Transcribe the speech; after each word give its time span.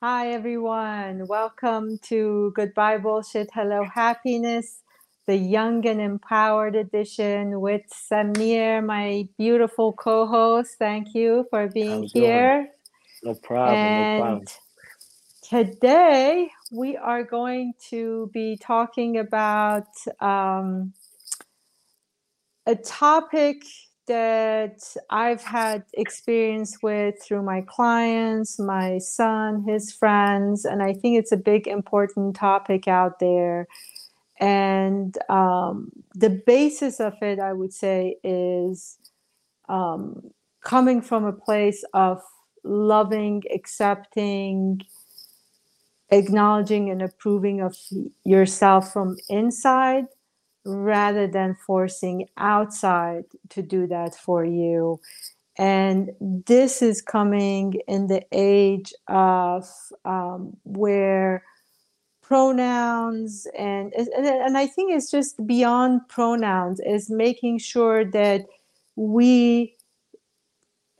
Hi, 0.00 0.30
everyone. 0.30 1.26
Welcome 1.26 1.98
to 2.04 2.52
Goodbye 2.54 2.98
Bullshit, 2.98 3.50
Hello 3.52 3.82
Happiness, 3.82 4.84
the 5.26 5.34
Young 5.34 5.84
and 5.88 6.00
Empowered 6.00 6.76
edition 6.76 7.60
with 7.60 7.82
Samir, 7.90 8.84
my 8.86 9.28
beautiful 9.36 9.92
co 9.92 10.24
host. 10.28 10.76
Thank 10.78 11.16
you 11.16 11.48
for 11.50 11.66
being 11.66 12.04
here. 12.04 12.68
No 13.24 13.34
problem. 13.34 13.76
And 13.76 14.18
no 14.20 14.22
problem. 14.22 14.46
today 15.42 16.48
we 16.70 16.96
are 16.96 17.24
going 17.24 17.72
to 17.90 18.30
be 18.32 18.56
talking 18.56 19.18
about 19.18 19.88
um, 20.20 20.92
a 22.66 22.76
topic 22.76 23.64
that 24.08 24.82
I've 25.10 25.42
had 25.42 25.84
experience 25.94 26.78
with 26.82 27.22
through 27.22 27.42
my 27.42 27.60
clients, 27.62 28.58
my 28.58 28.98
son, 28.98 29.64
his 29.66 29.92
friends, 29.92 30.64
and 30.64 30.82
I 30.82 30.92
think 30.92 31.18
it's 31.18 31.32
a 31.32 31.36
big 31.36 31.68
important 31.68 32.34
topic 32.34 32.88
out 32.88 33.20
there. 33.20 33.68
And 34.40 35.16
um, 35.28 35.90
the 36.14 36.30
basis 36.30 37.00
of 37.00 37.14
it, 37.22 37.38
I 37.38 37.52
would 37.52 37.72
say, 37.72 38.16
is 38.24 38.98
um, 39.68 40.30
coming 40.64 41.00
from 41.00 41.24
a 41.24 41.32
place 41.32 41.84
of 41.94 42.22
loving, 42.64 43.42
accepting, 43.54 44.80
acknowledging, 46.10 46.90
and 46.90 47.02
approving 47.02 47.60
of 47.60 47.76
yourself 48.24 48.92
from 48.92 49.16
inside 49.28 50.06
rather 50.68 51.26
than 51.26 51.56
forcing 51.66 52.28
outside 52.36 53.24
to 53.50 53.62
do 53.62 53.86
that 53.86 54.14
for 54.14 54.44
you. 54.44 55.00
And 55.58 56.10
this 56.20 56.82
is 56.82 57.02
coming 57.02 57.80
in 57.88 58.06
the 58.06 58.24
age 58.32 58.92
of 59.08 59.68
um, 60.04 60.56
where 60.62 61.42
pronouns 62.28 63.46
and, 63.58 63.92
and 63.94 64.26
and 64.26 64.58
I 64.58 64.66
think 64.66 64.92
it's 64.92 65.10
just 65.10 65.44
beyond 65.46 66.06
pronouns 66.08 66.78
is 66.80 67.08
making 67.08 67.58
sure 67.58 68.04
that 68.04 68.44
we 68.96 69.74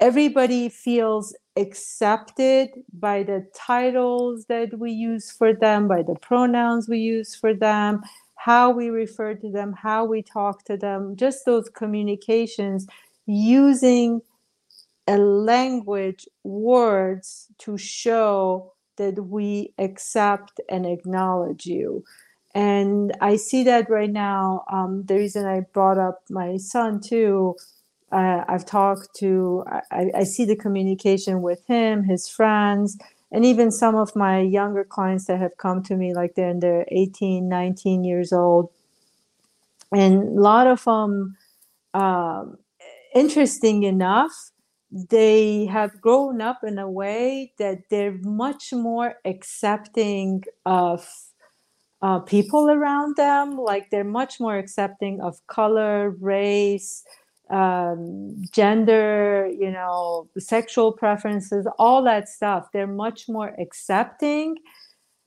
everybody 0.01 0.71
feels 0.71 1.37
accepted 1.57 2.71
by 2.99 3.25
the 3.25 3.47
titles 3.55 4.47
that 4.47 4.79
we 4.79 4.91
use 4.91 5.31
for 5.31 5.53
them 5.53 5.87
by 5.87 6.03
the 6.03 6.15
pronouns 6.15 6.89
we 6.89 6.99
use 6.99 7.35
for 7.35 7.53
them 7.53 8.01
how 8.49 8.71
we 8.71 8.89
refer 8.89 9.35
to 9.35 9.51
them, 9.51 9.75
how 9.75 10.07
we 10.07 10.23
talk 10.23 10.65
to 10.65 10.75
them, 10.75 11.15
just 11.17 11.45
those 11.45 11.69
communications 11.69 12.87
using 13.27 14.23
a 15.07 15.19
language, 15.19 16.27
words 16.45 17.49
to 17.59 17.77
show 17.77 18.73
that 18.97 19.23
we 19.27 19.75
accept 19.79 20.63
and 20.71 20.87
acknowledge 20.87 21.67
you. 21.67 22.03
And 22.55 23.15
I 23.21 23.37
see 23.37 23.65
that 23.65 23.91
right 23.91 24.11
now. 24.11 24.65
Um, 24.73 25.05
the 25.05 25.17
reason 25.17 25.45
I 25.45 25.61
brought 25.75 25.99
up 25.99 26.23
my 26.31 26.57
son 26.57 27.03
too, 27.03 27.55
uh, 28.11 28.45
I've 28.49 28.65
talked 28.65 29.15
to, 29.17 29.63
I, 29.93 30.11
I 30.17 30.25
see 30.25 30.47
the 30.47 30.57
communication 30.57 31.43
with 31.43 31.67
him, 31.67 32.05
his 32.05 32.31
friends 32.31 32.97
and 33.31 33.45
even 33.45 33.71
some 33.71 33.95
of 33.95 34.17
my 34.17 34.41
younger 34.41 34.85
clients 34.85 35.27
that 35.27 35.39
have 35.39 35.57
come 35.59 35.83
to 35.83 35.97
me 35.97 36.15
like 36.15 36.35
they're 36.35 36.49
in 36.49 36.61
their 36.61 36.87
18 36.89 37.49
19 37.49 38.05
years 38.05 38.33
old. 38.33 38.71
And 39.93 40.39
a 40.39 40.41
lot 40.41 40.67
of 40.67 40.85
them 40.85 41.37
um, 41.95 42.59
interesting 43.15 43.85
enough 43.85 44.53
they 44.91 45.67
have 45.67 46.01
grown 46.01 46.41
up 46.41 46.65
in 46.65 46.79
a 46.79 46.91
way 46.91 47.53
that 47.59 47.79
they're 47.91 48.19
much 48.23 48.73
more 48.73 49.17
accepting 49.25 50.43
of 50.65 51.07
uh, 52.01 52.21
people 52.21 52.71
around 52.71 53.17
them. 53.17 53.59
Like 53.59 53.91
they're 53.91 54.05
much 54.05 54.41
more 54.41 54.57
accepting 54.57 55.21
of 55.21 55.47
color 55.47 56.11
race 56.21 57.05
um, 57.51 58.43
gender, 58.53 59.49
you 59.59 59.71
know, 59.71 60.29
sexual 60.39 60.93
preferences, 60.93 61.67
all 61.79 62.03
that 62.05 62.29
stuff. 62.29 62.69
They're 62.73 62.87
much 62.87 63.29
more 63.29 63.55
accepting. 63.59 64.57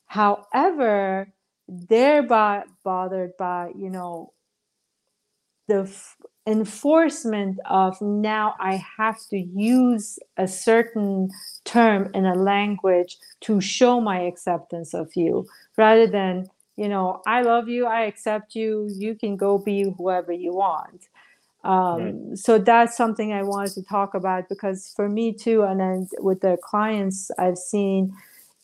However, 0.08 1.34
they're 1.68 2.24
by, 2.24 2.64
bothered 2.84 3.36
by, 3.38 3.72
you 3.78 3.90
know, 3.90 4.34
the 5.68 5.82
f- 5.84 6.18
enforcement 6.46 7.60
of 7.70 8.00
now 8.02 8.56
I 8.60 8.84
have 8.98 9.18
to 9.30 9.38
use 9.38 10.20
a 10.38 10.48
certain 10.48 11.30
term 11.66 12.10
in 12.14 12.26
a 12.26 12.36
language 12.36 13.18
to 13.42 13.62
show 13.62 14.02
my 14.02 14.22
acceptance 14.22 14.94
of 14.94 15.16
you 15.16 15.48
rather 15.78 16.08
than, 16.08 16.48
you 16.76 16.90
know, 16.90 17.22
I 17.26 17.42
love 17.42 17.70
you, 17.70 17.86
I 17.86 18.02
accept 18.02 18.56
you, 18.56 18.90
you 18.92 19.16
can 19.16 19.38
go 19.38 19.58
be 19.58 19.94
whoever 19.98 20.34
you 20.34 20.54
want 20.54 21.08
um, 21.64 22.02
right. 22.02 22.38
so 22.38 22.58
that's 22.58 22.98
something 22.98 23.34
i 23.34 23.44
wanted 23.44 23.74
to 23.74 23.84
talk 23.84 24.14
about 24.14 24.50
because 24.50 24.92
for 24.96 25.08
me 25.10 25.34
too 25.34 25.64
and 25.64 25.80
then 25.80 26.08
with 26.20 26.42
the 26.42 26.58
clients 26.64 27.30
i've 27.38 27.58
seen 27.58 28.14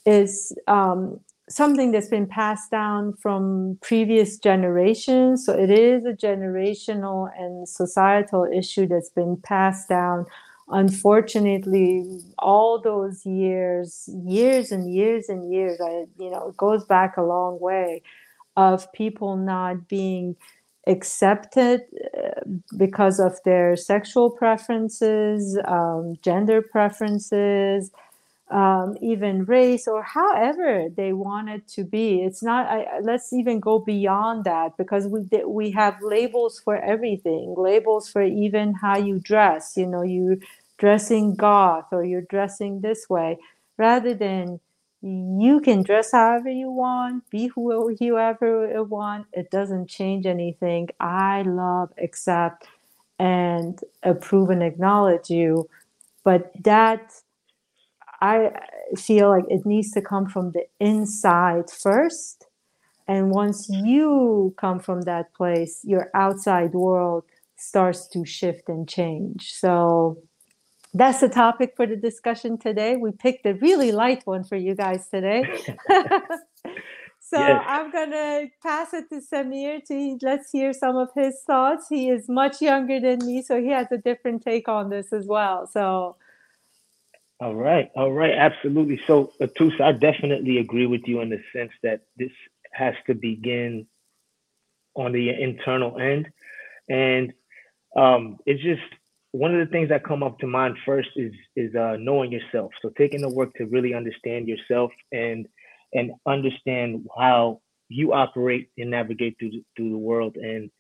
is 0.06 0.54
um, 0.68 1.20
something 1.50 1.92
that's 1.92 2.08
been 2.08 2.28
passed 2.28 2.72
down 2.72 3.14
from 3.14 3.78
previous 3.82 4.38
generations 4.38 5.46
so 5.46 5.54
it 5.54 5.70
is 5.70 6.06
a 6.06 6.14
generational 6.14 7.30
and 7.38 7.68
societal 7.68 8.46
issue 8.54 8.88
that's 8.88 9.10
been 9.10 9.38
passed 9.38 9.90
down 9.90 10.26
unfortunately 10.70 12.04
all 12.40 12.82
those 12.82 13.26
years 13.26 14.10
years 14.26 14.72
and 14.72 14.94
years 14.94 15.30
and 15.30 15.52
years 15.52 15.80
i 15.82 16.06
you 16.20 16.30
know 16.30 16.50
it 16.50 16.58
goes 16.58 16.84
back 16.86 17.16
a 17.16 17.22
long 17.22 17.58
way 17.62 18.02
of 18.58 18.92
people 18.92 19.38
not 19.38 19.88
being 19.88 20.36
accepted 20.88 21.82
uh, 22.18 22.42
because 22.78 23.20
of 23.20 23.40
their 23.46 23.76
sexual 23.76 24.32
preferences, 24.32 25.58
um, 25.68 26.16
gender 26.24 26.62
preferences, 26.62 27.92
um, 28.50 28.96
even 29.02 29.44
race, 29.46 29.88
or 29.88 30.04
however 30.04 30.88
they 30.96 31.12
want 31.12 31.50
it 31.50 31.68
to 31.70 31.84
be. 31.84 32.22
It's 32.24 32.42
not. 32.42 32.68
I, 32.68 33.00
let's 33.02 33.34
even 33.34 33.60
go 33.60 33.80
beyond 33.80 34.46
that 34.46 34.78
because 34.78 35.08
we 35.08 35.28
we 35.46 35.72
have 35.72 35.98
labels 36.02 36.60
for 36.60 36.78
everything. 36.78 37.56
Labels 37.58 38.10
for 38.10 38.24
even 38.24 38.74
how 38.74 38.98
you 38.98 39.20
dress. 39.20 39.74
You 39.76 39.88
know, 39.88 40.04
you 40.04 40.40
dressing 40.78 41.36
goth 41.36 41.88
or 41.92 42.06
you're 42.06 42.22
dressing 42.30 42.82
this 42.82 43.10
way, 43.10 43.38
rather 43.78 44.14
than 44.14 44.62
you 45.08 45.62
can 45.62 45.84
dress 45.84 46.12
however 46.12 46.50
you 46.50 46.70
want, 46.72 47.30
be 47.30 47.48
whoever 47.48 47.94
you 48.00 48.84
want. 48.84 49.28
It 49.34 49.52
doesn't 49.52 49.88
change 49.88 50.26
anything. 50.26 50.90
I 51.00 51.44
love, 51.44 51.90
accept, 52.02 52.68
and 53.20 53.80
approve 54.04 54.50
and 54.50 54.64
acknowledge 54.64 55.30
you. 55.30 55.70
But 56.24 56.52
that, 56.64 57.14
I 58.22 58.52
feel 58.98 59.30
like 59.30 59.46
it 59.50 59.66
needs 59.66 59.92
to 59.92 60.02
come 60.02 60.28
from 60.28 60.52
the 60.52 60.66
inside 60.80 61.70
first. 61.70 62.46
And 63.08 63.32
once 63.32 63.70
you 63.70 64.54
come 64.58 64.80
from 64.80 65.02
that 65.04 65.34
place, 65.34 65.82
your 65.84 66.10
outside 66.14 66.74
world 66.74 67.26
starts 67.58 68.08
to 68.10 68.26
shift 68.26 68.70
and 68.70 68.88
change. 68.90 69.54
So, 69.54 70.18
that's 70.94 71.20
the 71.20 71.30
topic 71.30 71.74
for 71.76 71.86
the 71.86 71.96
discussion 71.96 72.58
today. 72.58 72.96
We 72.96 73.12
picked 73.12 73.46
a 73.46 73.54
really 73.56 73.92
light 73.92 74.26
one 74.26 74.44
for 74.44 74.56
you 74.56 74.76
guys 74.76 75.08
today. 75.10 75.44
so 77.20 77.40
yes. 77.40 77.64
I'm 77.68 77.92
gonna 77.92 78.48
pass 78.64 78.94
it 78.94 79.10
to 79.10 79.22
Samir 79.22 79.84
to 79.86 80.18
let's 80.22 80.52
hear 80.52 80.74
some 80.74 80.96
of 80.96 81.10
his 81.16 81.42
thoughts. 81.46 81.88
He 81.90 82.10
is 82.10 82.28
much 82.30 82.62
younger 82.62 83.00
than 83.00 83.26
me, 83.26 83.42
so 83.42 83.62
he 83.62 83.70
has 83.70 83.88
a 83.92 83.98
different 83.98 84.44
take 84.44 84.68
on 84.68 84.90
this 84.90 85.14
as 85.14 85.26
well. 85.26 85.68
So 85.68 86.16
all 87.40 87.56
right, 87.56 87.92
all 87.96 88.12
right, 88.12 88.34
absolutely. 88.34 89.00
So 89.06 89.32
Atus, 89.40 89.80
I 89.80 89.92
definitely 89.92 90.58
agree 90.58 90.88
with 90.88 91.02
you 91.06 91.22
in 91.22 91.30
the 91.30 91.40
sense 91.54 91.72
that 91.84 92.02
this 92.18 92.32
has 92.72 92.96
to 93.06 93.14
begin 93.14 93.86
on 94.96 95.12
the 95.12 95.30
internal 95.30 96.00
end. 96.00 96.28
And 96.90 97.34
um, 97.96 98.38
it's 98.48 98.64
just 98.64 98.82
one 99.38 99.54
of 99.54 99.66
the 99.66 99.72
things 99.72 99.90
that 99.90 100.04
come 100.04 100.24
up 100.24 100.40
to 100.40 100.48
mind 100.48 100.76
first 100.86 101.10
is 101.16 101.34
is 101.56 101.74
uh, 101.76 101.96
knowing 102.00 102.32
yourself. 102.32 102.72
So 102.82 102.92
taking 102.98 103.22
the 103.22 103.30
work 103.30 103.54
to 103.56 103.66
really 103.66 103.94
understand 103.94 104.48
yourself 104.48 104.92
and 105.12 105.48
and 105.94 106.12
understand 106.26 107.06
how 107.18 107.62
you 107.90 108.14
operate 108.14 108.70
and 108.78 108.92
navigate 108.92 109.38
through 109.40 109.52
through 109.76 109.92
the 109.92 109.98
world 109.98 110.36
and 110.38 110.72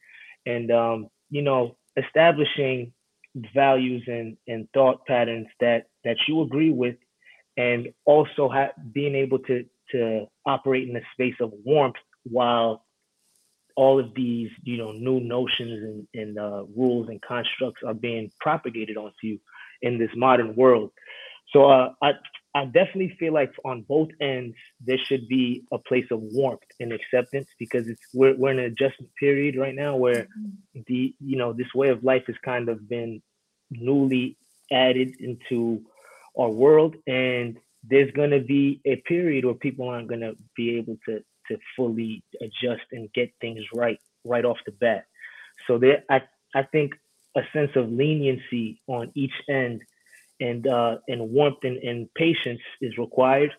and 0.45 0.71
um, 0.71 1.07
you 1.29 1.43
know 1.43 1.77
establishing 1.97 2.93
values 3.53 4.03
and 4.07 4.37
and 4.47 4.67
thought 4.73 5.05
patterns 5.05 5.47
that 5.59 5.85
that 6.03 6.17
you 6.27 6.41
agree 6.41 6.71
with 6.71 6.95
and 7.57 7.89
also 8.05 8.49
ha- 8.49 8.73
being 8.91 9.15
able 9.15 9.39
to 9.39 9.65
to 9.91 10.25
operate 10.45 10.89
in 10.89 10.95
a 10.95 11.01
space 11.13 11.35
of 11.39 11.51
warmth 11.63 11.95
while 12.23 12.86
all 13.77 13.99
of 13.99 14.13
these, 14.15 14.49
you 14.63 14.75
know, 14.75 14.91
new 14.91 15.19
notions 15.19 15.83
and, 15.83 16.07
and 16.15 16.39
uh, 16.39 16.63
rules 16.75 17.07
and 17.09 17.21
constructs 17.21 17.81
are 17.85 17.93
being 17.93 18.31
propagated 18.41 18.97
onto 18.97 19.13
you 19.21 19.39
in 19.83 19.99
this 19.99 20.09
modern 20.15 20.55
world. 20.55 20.91
So 21.53 21.69
uh, 21.69 21.93
I 22.01 22.13
I 22.55 22.65
definitely 22.65 23.15
feel 23.19 23.33
like 23.33 23.53
on 23.63 23.83
both 23.83 24.09
ends 24.19 24.57
there 24.83 24.97
should 24.97 25.27
be 25.27 25.63
a 25.71 25.77
place 25.77 26.07
of 26.09 26.19
warmth 26.21 26.61
and 26.79 26.91
acceptance 26.91 27.47
because 27.59 27.87
it's 27.87 28.01
we're 28.13 28.35
we're 28.35 28.51
in 28.51 28.59
an 28.59 28.65
adjustment 28.65 29.11
period 29.19 29.55
right 29.55 29.75
now 29.75 29.95
where 29.95 30.23
mm-hmm. 30.23 30.81
the 30.87 31.13
you 31.19 31.37
know 31.37 31.53
this 31.53 31.73
way 31.75 31.89
of 31.89 32.03
life 32.03 32.23
has 32.25 32.35
kind 32.43 32.67
of 32.67 32.89
been 32.89 33.21
newly 33.69 34.37
added 34.71 35.13
into 35.19 35.83
our 36.37 36.49
world 36.49 36.95
and 37.05 37.57
there's 37.83 38.11
going 38.11 38.31
to 38.31 38.41
be 38.41 38.81
a 38.85 38.95
period 38.97 39.45
where 39.45 39.53
people 39.53 39.87
aren't 39.87 40.07
going 40.07 40.21
to 40.21 40.35
be 40.55 40.77
able 40.77 40.97
to 41.07 41.21
to 41.47 41.57
fully 41.75 42.23
adjust 42.41 42.83
and 42.91 43.11
get 43.13 43.31
things 43.41 43.61
right 43.73 43.99
right 44.23 44.45
off 44.45 44.57
the 44.65 44.71
bat 44.71 45.05
so 45.67 45.77
there 45.77 46.03
i 46.09 46.21
i 46.55 46.63
think 46.63 46.93
a 47.35 47.41
sense 47.53 47.71
of 47.75 47.91
leniency 47.91 48.81
on 48.87 49.11
each 49.15 49.33
end 49.47 49.81
and 50.39 50.67
uh, 50.67 50.97
and 51.07 51.29
warmth 51.29 51.63
and, 51.63 51.77
and 51.77 52.13
patience 52.13 52.61
is 52.81 52.97
required. 52.97 53.51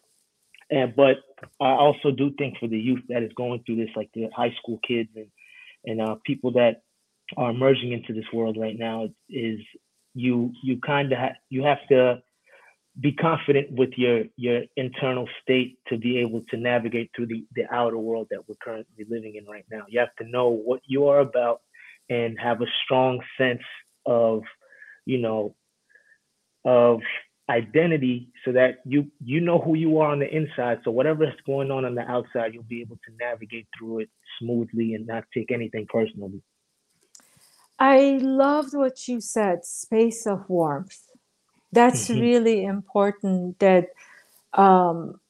And 0.70 0.94
but 0.94 1.16
I 1.60 1.70
also 1.70 2.10
do 2.10 2.30
think 2.38 2.58
for 2.58 2.68
the 2.68 2.78
youth 2.78 3.02
that 3.08 3.22
is 3.22 3.32
going 3.34 3.62
through 3.64 3.76
this, 3.76 3.90
like 3.96 4.10
the 4.14 4.28
high 4.34 4.54
school 4.60 4.78
kids 4.86 5.10
and 5.16 5.28
and 5.84 6.00
uh, 6.00 6.16
people 6.24 6.52
that 6.52 6.82
are 7.36 7.50
emerging 7.50 7.92
into 7.92 8.12
this 8.12 8.30
world 8.32 8.56
right 8.58 8.78
now, 8.78 9.08
is 9.28 9.60
you 10.14 10.52
you 10.62 10.78
kind 10.80 11.12
of 11.12 11.18
ha- 11.18 11.38
you 11.48 11.64
have 11.64 11.86
to 11.88 12.22
be 13.00 13.12
confident 13.12 13.70
with 13.70 13.90
your 13.96 14.24
your 14.36 14.62
internal 14.76 15.28
state 15.42 15.78
to 15.88 15.96
be 15.96 16.18
able 16.18 16.42
to 16.50 16.56
navigate 16.56 17.10
through 17.14 17.26
the 17.26 17.44
the 17.54 17.64
outer 17.72 17.98
world 17.98 18.26
that 18.30 18.48
we're 18.48 18.56
currently 18.62 19.04
living 19.08 19.36
in 19.36 19.46
right 19.46 19.64
now. 19.70 19.82
You 19.88 20.00
have 20.00 20.14
to 20.20 20.28
know 20.28 20.48
what 20.48 20.80
you 20.86 21.08
are 21.08 21.20
about 21.20 21.60
and 22.10 22.38
have 22.40 22.60
a 22.60 22.66
strong 22.84 23.20
sense 23.36 23.62
of 24.06 24.42
you 25.04 25.18
know 25.18 25.54
of 26.64 27.00
identity 27.48 28.28
so 28.44 28.52
that 28.52 28.78
you 28.84 29.06
you 29.24 29.40
know 29.40 29.58
who 29.58 29.74
you 29.74 29.98
are 30.00 30.10
on 30.10 30.18
the 30.18 30.28
inside. 30.34 30.80
So 30.84 30.90
whatever 30.90 31.24
is 31.24 31.34
going 31.46 31.70
on 31.70 31.84
on 31.84 31.94
the 31.94 32.02
outside 32.02 32.52
you'll 32.52 32.64
be 32.64 32.80
able 32.80 32.96
to 32.96 33.12
navigate 33.20 33.68
through 33.78 34.00
it 34.00 34.10
smoothly 34.40 34.94
and 34.94 35.06
not 35.06 35.24
take 35.32 35.52
anything 35.52 35.86
personally. 35.88 36.42
I 37.78 38.18
loved 38.20 38.74
what 38.74 39.06
you 39.06 39.20
said 39.20 39.64
space 39.64 40.26
of 40.26 40.48
warmth 40.48 41.07
that's 41.72 42.08
mm-hmm. 42.08 42.20
really 42.20 42.64
important 42.64 43.58
that 43.58 43.88
um, 44.54 45.20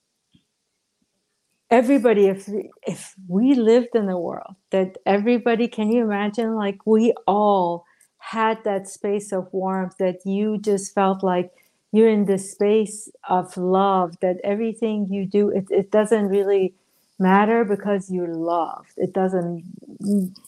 everybody 1.70 2.26
if 2.26 2.48
if 2.86 3.14
we 3.26 3.54
lived 3.54 3.94
in 3.94 4.08
a 4.08 4.18
world 4.18 4.54
that 4.70 4.96
everybody 5.04 5.68
can 5.68 5.92
you 5.92 6.02
imagine 6.02 6.54
like 6.54 6.86
we 6.86 7.12
all 7.26 7.84
had 8.18 8.62
that 8.64 8.88
space 8.88 9.32
of 9.32 9.48
warmth 9.52 9.96
that 9.98 10.18
you 10.24 10.58
just 10.58 10.94
felt 10.94 11.22
like 11.22 11.50
you're 11.92 12.08
in 12.08 12.26
this 12.26 12.52
space 12.52 13.10
of 13.28 13.56
love 13.56 14.18
that 14.20 14.36
everything 14.44 15.06
you 15.10 15.26
do 15.26 15.50
it, 15.50 15.66
it 15.70 15.90
doesn't 15.90 16.28
really 16.28 16.74
matter 17.18 17.64
because 17.64 18.10
you're 18.10 18.34
loved 18.34 18.92
it 18.96 19.12
doesn't 19.12 19.62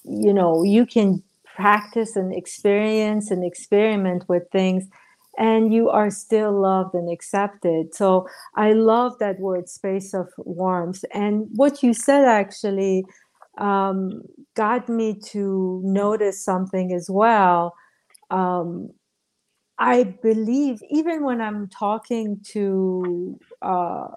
you 0.05 0.33
know 0.33 0.63
you 0.63 0.87
can 0.87 1.23
practice 1.45 2.17
and 2.17 2.35
experience 2.35 3.31
and 3.31 3.45
experiment 3.45 4.27
with 4.29 4.49
things 4.51 4.89
and 5.41 5.75
you 5.75 5.89
are 5.91 6.11
still 6.11 6.53
loved 6.53 6.95
and 6.95 7.11
accepted 7.11 7.93
so 7.95 8.27
i 8.57 8.73
love 8.73 9.19
that 9.19 9.41
word 9.41 9.69
space 9.69 10.15
of 10.15 10.29
warmth 10.39 11.05
and 11.13 11.49
what 11.55 11.83
you 11.83 11.93
said 11.93 12.25
actually 12.25 13.05
um, 13.59 14.23
got 14.55 14.89
me 14.89 15.19
to 15.27 15.81
notice 15.85 16.45
something 16.45 16.93
as 16.93 17.09
well. 17.11 17.75
Um, 18.31 18.91
I 19.79 20.05
believe 20.23 20.81
even 20.91 21.25
when 21.25 21.41
I'm 21.41 21.69
talking 21.69 22.41
to 22.49 23.39
uh, 23.63 24.09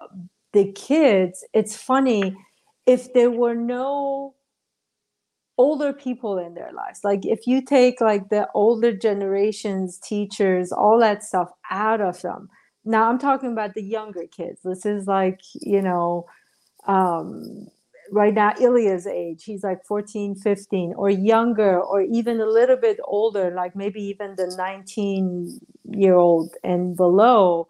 the 0.52 0.72
kids, 0.72 1.44
it's 1.54 1.76
funny 1.76 2.36
if 2.86 3.12
there 3.12 3.30
were 3.30 3.54
no 3.54 4.34
older 5.56 5.92
people 5.92 6.38
in 6.38 6.54
their 6.54 6.72
lives. 6.72 7.00
Like 7.04 7.24
if 7.24 7.46
you 7.46 7.62
take 7.62 8.00
like 8.00 8.28
the 8.28 8.48
older 8.54 8.92
generations 8.92 9.98
teachers 9.98 10.72
all 10.72 10.98
that 11.00 11.22
stuff 11.22 11.50
out 11.70 12.00
of 12.00 12.20
them. 12.22 12.48
Now 12.84 13.08
i'm 13.08 13.18
talking 13.18 13.52
about 13.52 13.74
the 13.74 13.82
younger 13.82 14.24
kids. 14.26 14.60
This 14.64 14.84
is 14.84 15.06
like 15.06 15.40
you 15.54 15.82
know 15.82 16.26
um 16.86 17.68
right 18.10 18.34
now 18.34 18.52
Ilya's 18.60 19.06
age, 19.06 19.44
he's 19.44 19.64
like 19.64 19.84
14, 19.86 20.34
15 20.36 20.94
or 20.96 21.10
younger 21.10 21.80
or 21.80 22.02
even 22.02 22.40
a 22.40 22.46
little 22.46 22.76
bit 22.76 22.98
older, 23.04 23.50
like 23.50 23.74
maybe 23.74 24.02
even 24.02 24.34
the 24.36 24.54
19 24.56 25.58
year 25.90 26.14
old 26.14 26.54
and 26.62 26.96
below, 26.96 27.68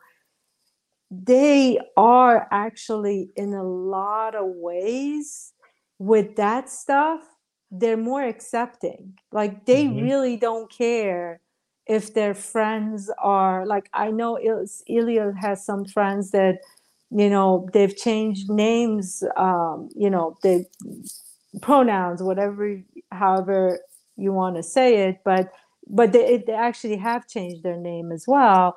they 1.11 1.79
are 1.97 2.49
actually 2.51 3.31
in 3.37 3.55
a 3.55 3.63
lot 3.63 4.35
of 4.35 4.47
ways 4.47 5.53
with 5.99 6.37
that 6.37 6.69
stuff, 6.69 7.21
they're 7.79 7.97
more 7.97 8.23
accepting. 8.23 9.19
Like 9.33 9.67
they 9.67 9.85
mm-hmm. 9.85 10.05
really 10.05 10.37
don't 10.37 10.71
care 10.71 11.41
if 11.87 12.15
their 12.15 12.35
friends 12.35 13.11
are 13.19 13.67
like 13.67 13.91
I 13.93 14.11
know 14.11 14.39
Ilya 14.87 15.35
has 15.41 15.65
some 15.65 15.85
friends 15.85 16.31
that 16.31 16.59
you 17.11 17.29
know 17.29 17.69
they've 17.73 17.97
changed 17.97 18.49
names 18.49 19.23
um, 19.37 19.89
you 19.95 20.09
know 20.09 20.37
the 20.43 20.65
pronouns 21.61 22.23
whatever 22.23 22.81
however 23.13 23.79
you 24.17 24.33
want 24.33 24.57
to 24.57 24.63
say 24.63 25.09
it 25.09 25.19
but 25.25 25.53
but 25.87 26.13
they, 26.13 26.43
they 26.47 26.55
actually 26.55 26.97
have 26.97 27.29
changed 27.29 27.63
their 27.63 27.77
name 27.77 28.11
as 28.11 28.25
well 28.27 28.77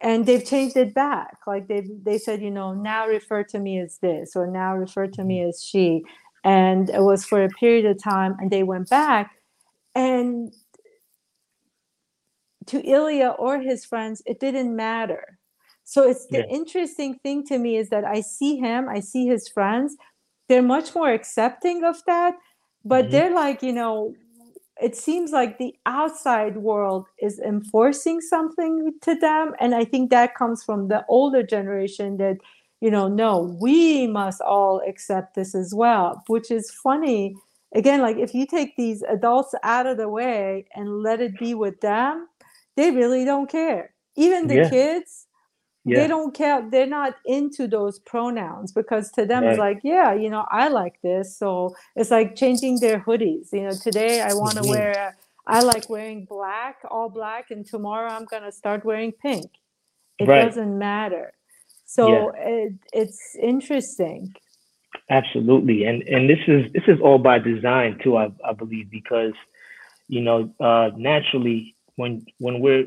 and 0.00 0.26
they've 0.26 0.44
changed 0.44 0.76
it 0.76 0.94
back 0.94 1.36
like 1.46 1.68
they 1.68 1.86
they 2.02 2.18
said 2.18 2.40
you 2.40 2.50
know 2.50 2.72
now 2.72 3.06
refer 3.06 3.44
to 3.44 3.58
me 3.58 3.78
as 3.78 3.98
this 3.98 4.34
or 4.34 4.46
now 4.46 4.74
refer 4.74 5.06
to 5.06 5.22
me 5.22 5.42
as 5.42 5.62
she 5.62 6.02
and 6.48 6.90
it 6.90 7.02
was 7.02 7.24
for 7.24 7.42
a 7.42 7.48
period 7.48 7.84
of 7.84 8.02
time 8.02 8.36
and 8.40 8.50
they 8.50 8.62
went 8.62 8.88
back 8.88 9.36
and 9.94 10.52
to 12.66 12.80
Ilya 12.80 13.30
or 13.38 13.58
his 13.58 13.84
friends 13.84 14.22
it 14.26 14.40
didn't 14.40 14.74
matter 14.74 15.38
so 15.88 16.06
it's 16.06 16.26
the 16.26 16.40
yeah. 16.40 16.54
interesting 16.54 17.14
thing 17.22 17.46
to 17.46 17.56
me 17.56 17.78
is 17.78 17.88
that 17.88 18.04
I 18.04 18.20
see 18.20 18.58
him, 18.58 18.90
I 18.90 19.00
see 19.00 19.26
his 19.26 19.48
friends, 19.48 19.96
they're 20.46 20.60
much 20.60 20.94
more 20.94 21.10
accepting 21.10 21.82
of 21.82 22.04
that, 22.06 22.34
but 22.84 23.04
mm-hmm. 23.04 23.12
they're 23.12 23.34
like, 23.34 23.62
you 23.62 23.72
know, 23.72 24.14
it 24.82 24.94
seems 24.94 25.32
like 25.32 25.56
the 25.56 25.74
outside 25.86 26.58
world 26.58 27.06
is 27.22 27.38
enforcing 27.38 28.20
something 28.20 28.92
to 29.02 29.14
them 29.16 29.52
and 29.58 29.74
i 29.74 29.84
think 29.84 30.10
that 30.10 30.36
comes 30.36 30.62
from 30.62 30.86
the 30.86 31.04
older 31.08 31.42
generation 31.42 32.16
that 32.16 32.36
you 32.80 32.90
know 32.90 33.08
no 33.08 33.56
we 33.60 34.06
must 34.06 34.40
all 34.40 34.80
accept 34.86 35.34
this 35.34 35.54
as 35.54 35.74
well 35.74 36.22
which 36.26 36.50
is 36.50 36.70
funny 36.70 37.34
again 37.74 38.00
like 38.00 38.16
if 38.16 38.34
you 38.34 38.46
take 38.46 38.76
these 38.76 39.02
adults 39.02 39.54
out 39.62 39.86
of 39.86 39.96
the 39.96 40.08
way 40.08 40.64
and 40.74 41.02
let 41.02 41.20
it 41.20 41.38
be 41.38 41.54
with 41.54 41.80
them 41.80 42.28
they 42.76 42.90
really 42.90 43.24
don't 43.24 43.50
care 43.50 43.94
even 44.16 44.46
the 44.46 44.56
yeah. 44.56 44.70
kids 44.70 45.26
yeah. 45.84 46.00
they 46.00 46.06
don't 46.06 46.34
care 46.34 46.68
they're 46.70 46.86
not 46.86 47.14
into 47.24 47.66
those 47.66 47.98
pronouns 48.00 48.72
because 48.72 49.10
to 49.12 49.26
them 49.26 49.42
right. 49.42 49.50
it's 49.50 49.58
like 49.58 49.80
yeah 49.82 50.12
you 50.12 50.30
know 50.30 50.44
i 50.50 50.68
like 50.68 51.00
this 51.02 51.36
so 51.36 51.74
it's 51.96 52.10
like 52.10 52.36
changing 52.36 52.78
their 52.80 53.00
hoodies 53.00 53.48
you 53.52 53.62
know 53.62 53.74
today 53.82 54.20
i 54.20 54.32
want 54.32 54.54
to 54.54 54.60
mm-hmm. 54.60 54.70
wear 54.70 55.16
i 55.46 55.60
like 55.60 55.88
wearing 55.88 56.24
black 56.24 56.76
all 56.90 57.08
black 57.08 57.50
and 57.50 57.66
tomorrow 57.66 58.10
i'm 58.10 58.24
going 58.26 58.42
to 58.42 58.52
start 58.52 58.84
wearing 58.84 59.12
pink 59.12 59.50
it 60.18 60.26
right. 60.26 60.44
doesn't 60.44 60.76
matter 60.78 61.32
so 61.88 62.08
yeah. 62.08 62.48
it, 62.52 62.72
it's 62.92 63.36
interesting 63.42 64.34
absolutely 65.10 65.84
and 65.84 66.02
and 66.02 66.28
this 66.28 66.40
is 66.46 66.70
this 66.72 66.84
is 66.86 67.00
all 67.00 67.18
by 67.18 67.38
design 67.38 67.98
too 68.02 68.16
i, 68.16 68.30
I 68.44 68.52
believe 68.52 68.90
because 68.90 69.34
you 70.06 70.20
know 70.20 70.52
uh 70.60 70.90
naturally 70.96 71.76
when 71.96 72.24
when 72.38 72.60
we're 72.60 72.86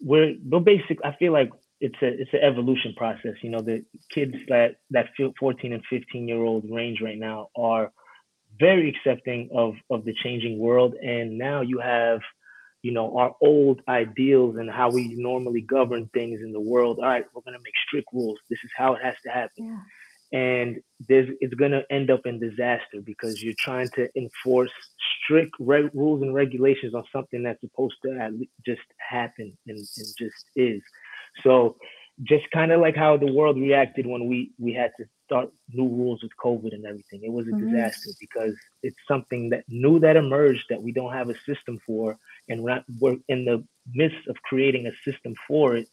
we're 0.00 0.34
the 0.48 0.60
basic 0.60 0.98
i 1.04 1.12
feel 1.18 1.32
like 1.32 1.50
it's 1.80 1.96
a 2.02 2.06
it's 2.06 2.32
an 2.32 2.40
evolution 2.42 2.94
process. 2.96 3.34
You 3.42 3.50
know, 3.50 3.60
the 3.60 3.84
kids 4.12 4.34
that 4.48 4.76
that 4.90 5.06
14 5.38 5.72
and 5.72 5.82
15 5.88 6.28
year 6.28 6.42
old 6.42 6.64
range 6.70 7.00
right 7.02 7.18
now 7.18 7.48
are 7.56 7.92
very 8.58 8.94
accepting 8.94 9.48
of 9.54 9.74
of 9.90 10.04
the 10.04 10.14
changing 10.22 10.58
world, 10.58 10.94
and 10.94 11.38
now 11.38 11.60
you 11.60 11.78
have 11.78 12.20
you 12.82 12.92
know 12.92 13.16
our 13.18 13.34
old 13.40 13.82
ideals 13.88 14.56
and 14.56 14.70
how 14.70 14.90
we 14.90 15.14
normally 15.14 15.60
govern 15.60 16.08
things 16.14 16.40
in 16.42 16.52
the 16.52 16.60
world. 16.60 16.98
All 16.98 17.06
right, 17.06 17.24
we're 17.34 17.42
gonna 17.42 17.58
make 17.64 17.74
strict 17.86 18.08
rules. 18.12 18.38
This 18.48 18.60
is 18.64 18.70
how 18.76 18.94
it 18.94 19.02
has 19.02 19.14
to 19.24 19.30
happen. 19.30 19.64
Yeah. 19.64 19.78
And 20.30 20.80
there's, 21.08 21.28
it's 21.40 21.54
going 21.54 21.70
to 21.70 21.84
end 21.90 22.10
up 22.10 22.26
in 22.26 22.38
disaster 22.38 23.00
because 23.02 23.42
you're 23.42 23.54
trying 23.58 23.88
to 23.94 24.08
enforce 24.14 24.70
strict 25.24 25.54
re- 25.58 25.88
rules 25.94 26.20
and 26.20 26.34
regulations 26.34 26.94
on 26.94 27.04
something 27.10 27.42
that's 27.42 27.60
supposed 27.60 27.96
to 28.04 28.30
just 28.64 28.82
happen 28.98 29.56
and, 29.66 29.78
and 29.78 30.06
just 30.18 30.44
is. 30.54 30.82
So 31.42 31.76
just 32.22 32.50
kind 32.50 32.72
of 32.72 32.80
like 32.80 32.96
how 32.96 33.16
the 33.16 33.32
world 33.32 33.56
reacted 33.56 34.06
when 34.06 34.28
we 34.28 34.50
we 34.58 34.72
had 34.72 34.92
to 34.98 35.04
start 35.24 35.50
new 35.68 35.88
rules 35.88 36.22
with 36.22 36.32
COVID 36.42 36.72
and 36.72 36.84
everything. 36.86 37.20
It 37.22 37.32
was 37.32 37.46
a 37.46 37.50
mm-hmm. 37.50 37.70
disaster 37.70 38.10
because 38.18 38.54
it's 38.82 38.96
something 39.06 39.50
that 39.50 39.64
new 39.68 39.98
that 40.00 40.16
emerged 40.16 40.64
that 40.70 40.82
we 40.82 40.92
don't 40.92 41.12
have 41.12 41.30
a 41.30 41.38
system 41.46 41.78
for, 41.86 42.18
and 42.48 42.62
we're, 42.62 42.74
not, 42.74 42.84
we're 42.98 43.16
in 43.28 43.44
the 43.44 43.64
midst 43.92 44.26
of 44.28 44.36
creating 44.42 44.86
a 44.86 45.10
system 45.10 45.34
for 45.46 45.76
it. 45.76 45.88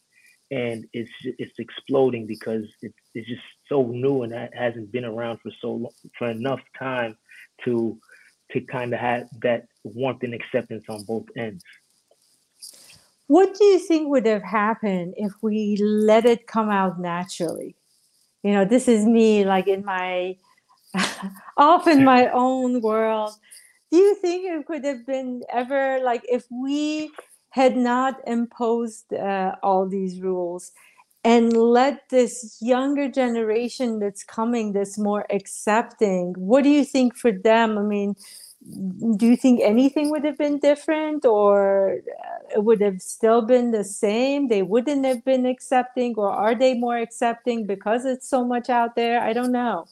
and 0.50 0.86
it's 0.92 1.10
it's 1.22 1.58
exploding 1.58 2.26
because 2.26 2.64
it's 2.82 2.94
it's 3.14 3.28
just 3.28 3.42
so 3.68 3.82
new 3.88 4.22
and 4.22 4.32
that 4.32 4.54
hasn't 4.54 4.92
been 4.92 5.04
around 5.04 5.38
for 5.40 5.50
so 5.60 5.72
long, 5.72 5.92
for 6.18 6.30
enough 6.30 6.60
time 6.78 7.16
to 7.64 7.98
to 8.52 8.60
kind 8.60 8.94
of 8.94 9.00
have 9.00 9.28
that 9.42 9.66
warmth 9.82 10.22
and 10.22 10.34
acceptance 10.34 10.84
on 10.88 11.02
both 11.04 11.26
ends. 11.36 11.64
What 13.26 13.54
do 13.54 13.64
you 13.64 13.78
think 13.78 14.08
would 14.08 14.26
have 14.26 14.42
happened 14.42 15.14
if 15.16 15.32
we 15.42 15.76
let 15.78 16.24
it 16.24 16.46
come 16.46 16.70
out 16.70 17.00
naturally? 17.00 17.74
You 18.42 18.52
know, 18.52 18.64
this 18.64 18.86
is 18.86 19.04
me 19.04 19.44
like 19.44 19.66
in 19.66 19.84
my 19.84 20.36
off 21.56 21.86
in 21.86 22.04
my 22.04 22.28
own 22.28 22.80
world. 22.80 23.32
Do 23.90 23.98
you 23.98 24.14
think 24.16 24.44
it 24.46 24.66
could 24.66 24.84
have 24.84 25.06
been 25.06 25.42
ever 25.52 26.00
like 26.02 26.22
if 26.28 26.44
we 26.50 27.10
had 27.50 27.76
not 27.76 28.20
imposed 28.26 29.12
uh, 29.14 29.56
all 29.62 29.88
these 29.88 30.20
rules 30.20 30.72
and 31.24 31.56
let 31.56 32.08
this 32.10 32.58
younger 32.60 33.08
generation 33.08 33.98
that's 33.98 34.22
coming 34.22 34.72
that's 34.72 34.96
more 34.96 35.26
accepting 35.30 36.34
what 36.38 36.62
do 36.62 36.70
you 36.70 36.84
think 36.84 37.16
for 37.16 37.32
them 37.32 37.76
i 37.78 37.82
mean 37.82 38.14
do 39.16 39.26
you 39.26 39.36
think 39.36 39.60
anything 39.62 40.10
would 40.10 40.24
have 40.24 40.38
been 40.38 40.58
different 40.58 41.24
or 41.24 41.94
uh, 41.94 42.56
it 42.56 42.64
would 42.64 42.80
have 42.80 43.00
still 43.00 43.42
been 43.42 43.70
the 43.70 43.84
same? 43.84 44.48
They 44.48 44.62
wouldn't 44.62 45.04
have 45.04 45.24
been 45.24 45.46
accepting 45.46 46.14
or 46.16 46.30
are 46.30 46.54
they 46.54 46.74
more 46.74 46.98
accepting 46.98 47.66
because 47.66 48.04
it's 48.04 48.28
so 48.28 48.44
much 48.44 48.68
out 48.68 48.96
there? 48.96 49.20
I 49.20 49.32
don't 49.32 49.52
know. 49.52 49.86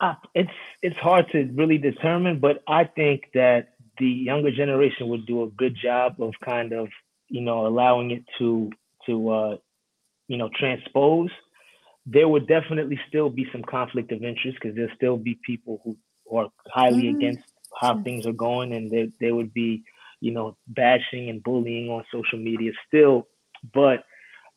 Uh, 0.00 0.14
it's 0.34 0.50
it's 0.82 0.96
hard 0.96 1.26
to 1.30 1.44
really 1.52 1.76
determine 1.76 2.40
but 2.40 2.62
i 2.66 2.84
think 2.84 3.24
that 3.34 3.74
the 3.98 4.08
younger 4.08 4.50
generation 4.50 5.08
would 5.08 5.26
do 5.26 5.42
a 5.42 5.50
good 5.50 5.76
job 5.76 6.14
of 6.20 6.32
kind 6.42 6.72
of 6.72 6.88
you 7.28 7.42
know 7.42 7.66
allowing 7.66 8.10
it 8.10 8.24
to 8.38 8.70
to 9.06 9.30
uh, 9.30 9.56
you 10.28 10.36
know 10.36 10.50
transpose. 10.58 11.30
There 12.06 12.28
would 12.28 12.48
definitely 12.48 12.98
still 13.08 13.28
be 13.28 13.46
some 13.52 13.62
conflict 13.62 14.10
of 14.10 14.24
interest 14.24 14.58
because 14.60 14.74
there'll 14.74 14.96
still 14.96 15.16
be 15.16 15.38
people 15.46 15.80
who 15.84 15.96
are 16.30 16.48
highly 16.68 17.04
mm-hmm. 17.04 17.16
against 17.16 17.44
how 17.78 18.02
things 18.02 18.26
are 18.26 18.32
going, 18.32 18.72
and 18.72 18.90
they, 18.90 19.10
there 19.20 19.34
would 19.34 19.54
be, 19.54 19.82
you 20.20 20.32
know, 20.32 20.56
bashing 20.66 21.30
and 21.30 21.42
bullying 21.42 21.88
on 21.88 22.04
social 22.12 22.38
media 22.38 22.72
still. 22.86 23.28
But 23.72 24.04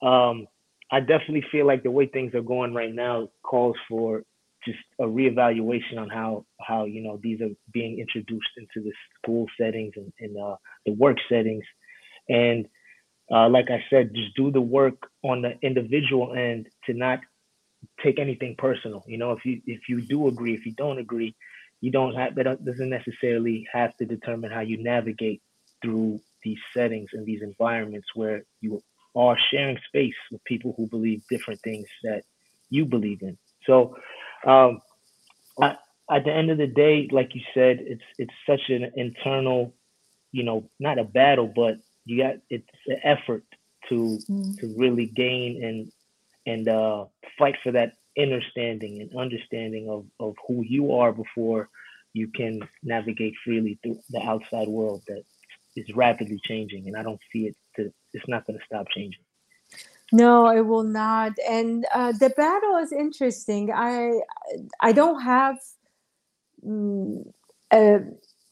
um, 0.05 0.47
I 0.91 0.99
definitely 0.99 1.45
feel 1.51 1.65
like 1.65 1.83
the 1.83 1.91
way 1.91 2.07
things 2.07 2.33
are 2.35 2.41
going 2.41 2.73
right 2.73 2.93
now 2.93 3.29
calls 3.43 3.75
for 3.89 4.23
just 4.65 4.79
a 4.99 5.03
reevaluation 5.03 5.97
on 5.97 6.09
how 6.09 6.45
how 6.61 6.85
you 6.85 7.01
know 7.01 7.19
these 7.21 7.41
are 7.41 7.49
being 7.73 7.99
introduced 7.99 8.49
into 8.57 8.85
the 8.85 8.93
school 9.17 9.45
settings 9.59 9.93
and, 9.95 10.13
and 10.19 10.37
uh, 10.37 10.55
the 10.85 10.93
work 10.93 11.17
settings, 11.29 11.65
and 12.29 12.67
uh, 13.31 13.49
like 13.49 13.69
I 13.69 13.83
said, 13.89 14.13
just 14.15 14.35
do 14.35 14.51
the 14.51 14.61
work 14.61 15.09
on 15.23 15.41
the 15.41 15.57
individual 15.61 16.33
end 16.33 16.67
to 16.85 16.93
not 16.93 17.19
take 18.03 18.19
anything 18.19 18.55
personal. 18.57 19.03
You 19.07 19.17
know, 19.17 19.31
if 19.31 19.45
you 19.45 19.61
if 19.65 19.89
you 19.89 20.01
do 20.01 20.27
agree, 20.27 20.53
if 20.53 20.65
you 20.65 20.73
don't 20.73 20.99
agree, 20.99 21.35
you 21.83 21.91
don't 21.91 22.15
have 22.15 22.33
that 22.35 22.63
doesn't 22.63 22.89
necessarily 22.89 23.67
have 23.69 23.93
to 23.97 24.05
determine 24.05 24.49
how 24.49 24.61
you 24.61 24.81
navigate 24.81 25.41
through 25.81 26.17
these 26.41 26.57
settings 26.73 27.09
and 27.11 27.25
these 27.25 27.41
environments 27.41 28.07
where 28.15 28.43
you 28.61 28.81
are 29.17 29.37
sharing 29.51 29.77
space 29.89 30.15
with 30.31 30.41
people 30.45 30.73
who 30.77 30.87
believe 30.87 31.21
different 31.29 31.59
things 31.59 31.85
that 32.03 32.23
you 32.69 32.85
believe 32.85 33.21
in. 33.21 33.37
So, 33.65 33.97
um, 34.47 34.79
I, 35.61 35.75
at 36.09 36.23
the 36.23 36.31
end 36.31 36.49
of 36.51 36.57
the 36.57 36.67
day, 36.67 37.09
like 37.11 37.35
you 37.35 37.41
said, 37.53 37.79
it's 37.81 38.07
it's 38.17 38.33
such 38.47 38.69
an 38.69 38.89
internal, 38.95 39.73
you 40.31 40.43
know, 40.43 40.69
not 40.79 40.99
a 40.99 41.03
battle, 41.03 41.51
but 41.53 41.79
you 42.05 42.23
got 42.23 42.35
it's 42.49 42.63
an 42.87 42.99
effort 43.03 43.43
to 43.89 44.19
mm. 44.29 44.57
to 44.59 44.73
really 44.77 45.07
gain 45.07 45.61
and 45.61 45.91
and 46.45 46.69
uh, 46.69 47.03
fight 47.37 47.55
for 47.61 47.73
that 47.73 47.91
understanding 48.17 49.01
and 49.01 49.17
understanding 49.17 49.89
of, 49.89 50.05
of 50.19 50.35
who 50.47 50.63
you 50.63 50.93
are 50.93 51.11
before 51.11 51.69
you 52.13 52.27
can 52.27 52.61
navigate 52.83 53.33
freely 53.43 53.79
through 53.81 53.99
the 54.11 54.21
outside 54.21 54.67
world 54.67 55.01
that 55.07 55.23
is 55.75 55.85
rapidly 55.95 56.39
changing 56.43 56.87
and 56.87 56.95
i 56.95 57.01
don't 57.01 57.19
see 57.31 57.47
it 57.47 57.55
to 57.75 57.91
it's 58.13 58.27
not 58.27 58.45
going 58.45 58.57
to 58.57 58.65
stop 58.65 58.87
changing. 58.95 59.21
No 60.11 60.47
it 60.49 60.61
will 60.61 60.83
not 60.83 61.33
and 61.49 61.85
uh, 61.93 62.11
the 62.11 62.29
battle 62.31 62.77
is 62.77 62.91
interesting. 62.91 63.71
I 63.73 64.21
i 64.79 64.91
don't 64.91 65.21
have 65.21 65.57
mm, 66.65 67.31
a 67.71 67.99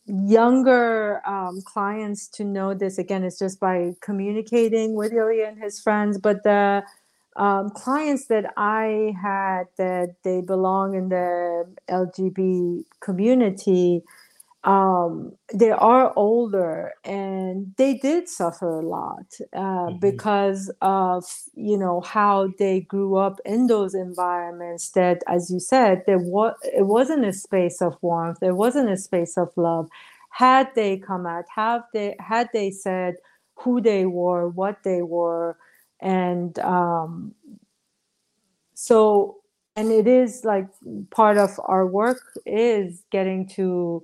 younger 0.08 1.22
um, 1.27 1.62
clients 1.63 2.27
to 2.30 2.44
know 2.44 2.74
this. 2.74 2.98
Again 2.98 3.24
it's 3.24 3.38
just 3.38 3.60
by 3.60 3.94
communicating 4.01 4.96
with 4.96 5.13
ilya 5.13 5.46
and 5.50 5.62
his 5.62 5.80
friends 5.80 6.18
but 6.18 6.44
the 6.44 6.84
um, 7.36 7.70
clients 7.70 8.28
that 8.28 8.54
I 8.58 9.14
had 9.22 9.64
that 9.78 10.16
they 10.24 10.42
belong 10.42 10.96
in 10.96 11.10
the 11.10 11.66
LGBT 11.90 12.84
community, 13.00 14.04
um, 14.64 15.34
they 15.52 15.72
are 15.72 16.14
older 16.16 16.94
and 17.04 17.74
they 17.78 17.96
did 17.96 18.30
suffer 18.30 18.80
a 18.80 18.86
lot 18.86 19.26
uh, 19.54 19.60
mm-hmm. 19.60 19.98
because 20.00 20.72
of 20.82 21.26
you 21.56 21.78
know 21.78 22.02
how 22.02 22.50
they 22.60 22.82
grew 22.82 23.16
up 23.16 23.40
in 23.44 23.68
those 23.68 23.96
environments. 23.96 24.92
That, 24.92 25.24
as 25.28 25.50
you 25.50 25.60
said, 25.60 26.04
there 26.06 26.20
was 26.20 26.54
it 26.64 26.86
wasn't 26.86 27.26
a 27.26 27.34
space 27.34 27.82
of 27.82 27.98
warmth. 28.02 28.40
There 28.40 28.56
wasn't 28.56 28.92
a 28.92 28.98
space 28.98 29.38
of 29.38 29.52
love. 29.56 29.90
Had 30.30 30.70
they 30.76 30.98
come 30.98 31.26
out, 31.26 31.46
have 31.56 31.84
they 31.94 32.16
had 32.20 32.50
they 32.54 32.70
said 32.72 33.16
who 33.56 33.82
they 33.82 34.06
were, 34.06 34.48
what 34.48 34.84
they 34.84 35.02
were 35.02 35.58
and 36.01 36.58
um, 36.60 37.34
so 38.74 39.38
and 39.75 39.91
it 39.91 40.08
is 40.08 40.43
like 40.43 40.67
part 41.12 41.38
of 41.38 41.60
our 41.65 41.86
work 41.86 42.22
is 42.46 43.03
getting 43.12 43.48
to 43.48 44.03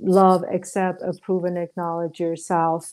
love 0.00 0.44
accept 0.52 1.02
approve 1.02 1.44
and 1.44 1.58
acknowledge 1.58 2.20
yourself 2.20 2.92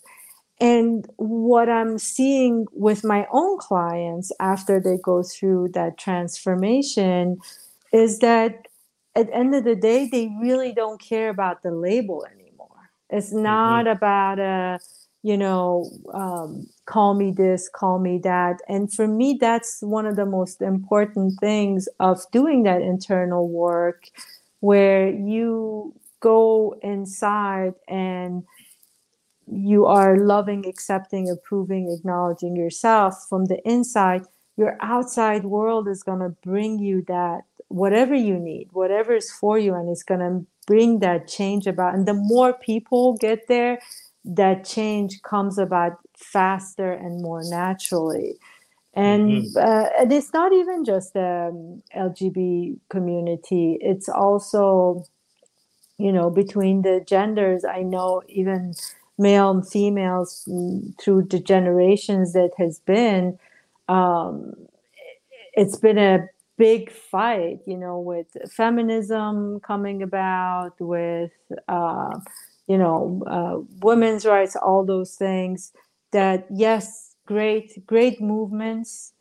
and 0.59 1.07
what 1.17 1.69
i'm 1.69 1.97
seeing 1.97 2.65
with 2.71 3.03
my 3.03 3.27
own 3.31 3.57
clients 3.59 4.31
after 4.39 4.79
they 4.79 4.97
go 5.03 5.21
through 5.21 5.67
that 5.73 5.97
transformation 5.97 7.37
is 7.93 8.19
that 8.19 8.67
at 9.15 9.27
the 9.27 9.35
end 9.35 9.53
of 9.53 9.63
the 9.63 9.75
day 9.75 10.07
they 10.11 10.29
really 10.41 10.73
don't 10.73 10.99
care 10.99 11.29
about 11.29 11.61
the 11.61 11.71
label 11.71 12.25
anymore 12.33 12.89
it's 13.09 13.29
mm-hmm. 13.29 13.43
not 13.43 13.85
mm-hmm. 13.85 13.97
about 13.97 14.39
a 14.39 14.79
you 15.25 15.35
know, 15.35 15.89
um, 16.13 16.67
call 16.85 17.15
me 17.15 17.31
this, 17.31 17.67
call 17.67 17.97
me 17.97 18.19
that. 18.19 18.57
And 18.69 18.93
for 18.93 19.07
me, 19.07 19.39
that's 19.41 19.81
one 19.81 20.05
of 20.05 20.17
the 20.17 20.25
most 20.27 20.61
important 20.61 21.39
things 21.39 21.89
of 21.99 22.19
doing 22.31 22.61
that 22.61 22.83
internal 22.83 23.49
work 23.49 24.03
where 24.59 25.09
you 25.09 25.95
go 26.19 26.75
inside 26.83 27.73
and 27.87 28.43
you 29.47 29.87
are 29.87 30.15
loving, 30.15 30.67
accepting, 30.67 31.27
approving, 31.27 31.91
acknowledging 31.91 32.55
yourself 32.55 33.15
from 33.27 33.45
the 33.45 33.57
inside. 33.67 34.21
Your 34.57 34.77
outside 34.79 35.43
world 35.43 35.87
is 35.87 36.03
going 36.03 36.19
to 36.19 36.35
bring 36.43 36.77
you 36.77 37.03
that 37.07 37.41
whatever 37.69 38.13
you 38.13 38.37
need, 38.37 38.69
whatever 38.73 39.15
is 39.15 39.31
for 39.31 39.57
you, 39.57 39.73
and 39.73 39.89
it's 39.89 40.03
going 40.03 40.19
to 40.19 40.45
bring 40.67 40.99
that 40.99 41.27
change 41.27 41.65
about. 41.65 41.95
And 41.95 42.07
the 42.07 42.13
more 42.13 42.53
people 42.53 43.17
get 43.17 43.47
there, 43.47 43.79
that 44.25 44.65
change 44.65 45.21
comes 45.21 45.57
about 45.57 45.99
faster 46.17 46.91
and 46.91 47.21
more 47.21 47.43
naturally. 47.43 48.37
And 48.93 49.43
mm-hmm. 49.43 49.57
uh, 49.57 49.89
and 49.99 50.11
it's 50.11 50.33
not 50.33 50.53
even 50.53 50.85
just 50.85 51.13
the 51.13 51.49
um, 51.51 51.83
lgb 51.95 52.77
community. 52.89 53.77
It's 53.81 54.09
also 54.09 55.05
you 55.97 56.11
know 56.11 56.29
between 56.29 56.81
the 56.81 57.03
genders. 57.05 57.65
I 57.65 57.83
know 57.83 58.21
even 58.29 58.73
male 59.17 59.51
and 59.51 59.67
females 59.67 60.45
mm, 60.47 60.97
through 60.99 61.23
the 61.23 61.39
generations 61.39 62.33
that 62.33 62.51
has 62.57 62.79
been 62.79 63.37
um, 63.87 64.53
it's 65.53 65.77
been 65.77 65.97
a 65.97 66.27
big 66.57 66.91
fight 66.91 67.59
you 67.65 67.77
know 67.77 67.99
with 67.99 68.27
feminism 68.49 69.59
coming 69.59 70.01
about 70.01 70.73
with 70.79 71.31
uh, 71.67 72.17
you 72.67 72.77
know, 72.77 73.23
uh, 73.27 73.63
women's 73.81 74.25
rights, 74.25 74.55
all 74.55 74.85
those 74.85 75.15
things. 75.15 75.71
That 76.11 76.47
yes, 76.49 77.15
great, 77.25 77.85
great 77.85 78.21
movements. 78.21 79.13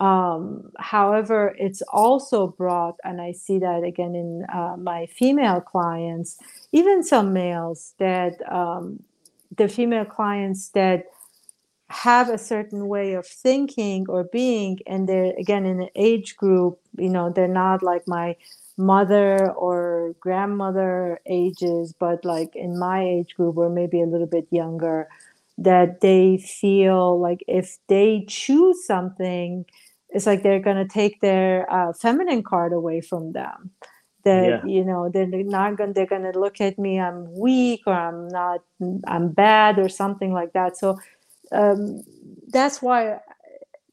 Um, 0.00 0.70
however, 0.78 1.56
it's 1.58 1.82
also 1.92 2.46
brought, 2.46 2.96
and 3.02 3.20
I 3.20 3.32
see 3.32 3.58
that 3.58 3.82
again 3.82 4.14
in 4.14 4.46
uh, 4.54 4.76
my 4.78 5.06
female 5.06 5.60
clients, 5.60 6.38
even 6.72 7.02
some 7.02 7.32
males 7.32 7.94
that 7.98 8.34
um, 8.50 9.02
the 9.56 9.68
female 9.68 10.04
clients 10.04 10.68
that 10.70 11.06
have 11.90 12.28
a 12.28 12.38
certain 12.38 12.86
way 12.86 13.14
of 13.14 13.26
thinking 13.26 14.06
or 14.08 14.24
being, 14.24 14.78
and 14.86 15.08
they're 15.08 15.32
again 15.38 15.66
in 15.66 15.80
an 15.80 15.88
age 15.96 16.36
group, 16.36 16.78
you 16.96 17.08
know, 17.08 17.30
they're 17.30 17.48
not 17.48 17.82
like 17.82 18.06
my 18.06 18.36
mother 18.78 19.50
or 19.52 20.14
grandmother 20.20 21.20
ages, 21.26 21.94
but 21.98 22.24
like 22.24 22.54
in 22.54 22.78
my 22.78 23.02
age 23.04 23.34
group 23.34 23.56
or 23.56 23.68
maybe 23.68 24.00
a 24.00 24.06
little 24.06 24.26
bit 24.26 24.46
younger, 24.50 25.08
that 25.58 26.00
they 26.00 26.38
feel 26.38 27.18
like 27.18 27.42
if 27.48 27.78
they 27.88 28.24
choose 28.28 28.86
something 28.86 29.64
it's 30.10 30.24
like 30.24 30.42
they're 30.42 30.60
going 30.60 30.76
to 30.76 30.90
take 30.90 31.20
their 31.20 31.70
uh, 31.70 31.92
feminine 31.92 32.42
card 32.42 32.72
away 32.72 33.00
from 33.00 33.32
them 33.32 33.70
that 34.24 34.48
yeah. 34.48 34.64
you 34.64 34.84
know 34.84 35.08
they're 35.08 35.26
not 35.26 35.76
gonna 35.76 35.92
they're 35.92 36.06
going 36.06 36.30
to 36.30 36.38
look 36.38 36.60
at 36.60 36.78
me 36.78 36.98
i'm 36.98 37.32
weak 37.38 37.82
or 37.86 37.94
i'm 37.94 38.28
not 38.28 38.60
i'm 39.06 39.28
bad 39.28 39.78
or 39.78 39.88
something 39.88 40.32
like 40.32 40.52
that 40.52 40.76
so 40.76 40.98
um, 41.52 42.02
that's 42.48 42.82
why 42.82 43.18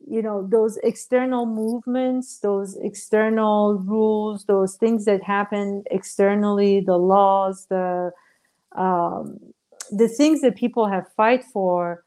you 0.07 0.21
know 0.21 0.47
those 0.47 0.77
external 0.83 1.45
movements 1.45 2.39
those 2.39 2.77
external 2.77 3.75
rules 3.75 4.45
those 4.45 4.75
things 4.75 5.05
that 5.05 5.23
happen 5.23 5.83
externally 5.91 6.79
the 6.79 6.97
laws 6.97 7.65
the 7.69 8.11
um, 8.75 9.39
the 9.91 10.07
things 10.07 10.41
that 10.41 10.55
people 10.55 10.87
have 10.87 11.05
fight 11.15 11.43
for 11.53 12.05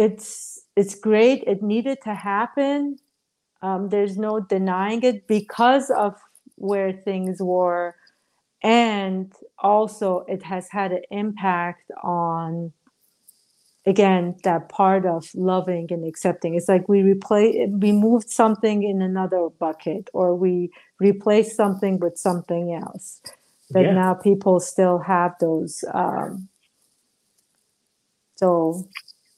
it's 0.00 0.62
it's 0.76 0.94
great. 0.94 1.44
It 1.46 1.62
needed 1.62 1.98
to 2.04 2.14
happen. 2.14 2.98
Um, 3.62 3.88
there's 3.90 4.16
no 4.16 4.40
denying 4.40 5.02
it 5.02 5.26
because 5.26 5.90
of 5.90 6.16
where 6.56 6.92
things 6.92 7.42
were. 7.42 7.96
And 8.62 9.32
also 9.58 10.24
it 10.28 10.42
has 10.42 10.68
had 10.70 10.92
an 10.92 11.02
impact 11.10 11.90
on 12.02 12.72
again 13.86 14.36
that 14.44 14.68
part 14.68 15.06
of 15.06 15.28
loving 15.34 15.86
and 15.90 16.06
accepting. 16.06 16.54
It's 16.54 16.68
like 16.68 16.88
we 16.88 17.02
replace 17.02 17.56
we 17.70 17.92
moved 17.92 18.30
something 18.30 18.82
in 18.82 19.02
another 19.02 19.48
bucket 19.58 20.08
or 20.12 20.34
we 20.34 20.70
replaced 20.98 21.56
something 21.56 21.98
with 21.98 22.18
something 22.18 22.74
else. 22.74 23.20
That 23.70 23.84
yeah. 23.84 23.92
now 23.92 24.14
people 24.14 24.58
still 24.58 24.98
have 24.98 25.34
those 25.40 25.84
um, 25.94 26.48
so 28.40 28.88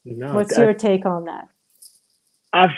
no, 0.05 0.33
what's 0.33 0.57
your 0.57 0.75
take 0.75 1.05
on 1.05 1.25
that? 1.25 1.49
I 2.53 2.69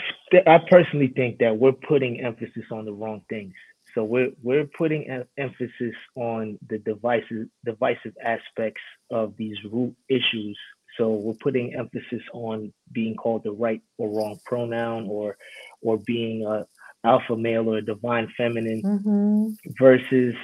i 0.47 0.57
personally 0.69 1.13
think 1.15 1.37
that 1.37 1.57
we're 1.57 1.71
putting 1.71 2.19
emphasis 2.21 2.65
on 2.71 2.85
the 2.85 2.93
wrong 2.93 3.21
things. 3.29 3.53
So 3.93 4.03
we're 4.03 4.31
we're 4.41 4.65
putting 4.65 5.07
em- 5.07 5.27
emphasis 5.37 5.95
on 6.15 6.57
the 6.67 6.79
devices 6.79 7.47
divisive 7.63 8.13
aspects 8.23 8.81
of 9.11 9.37
these 9.37 9.57
root 9.71 9.95
issues 10.09 10.57
so 10.97 11.09
we're 11.09 11.33
putting 11.41 11.75
emphasis 11.75 12.21
on 12.33 12.73
being 12.91 13.15
called 13.15 13.43
the 13.43 13.51
right 13.51 13.81
or 13.97 14.09
wrong 14.09 14.39
pronoun 14.45 15.07
or 15.09 15.37
or 15.81 15.97
being 15.97 16.45
a 16.45 16.65
alpha 17.05 17.35
male 17.35 17.69
or 17.69 17.77
a 17.77 17.81
divine 17.81 18.31
feminine 18.35 18.81
mm-hmm. 18.81 19.71
versus 19.79 20.35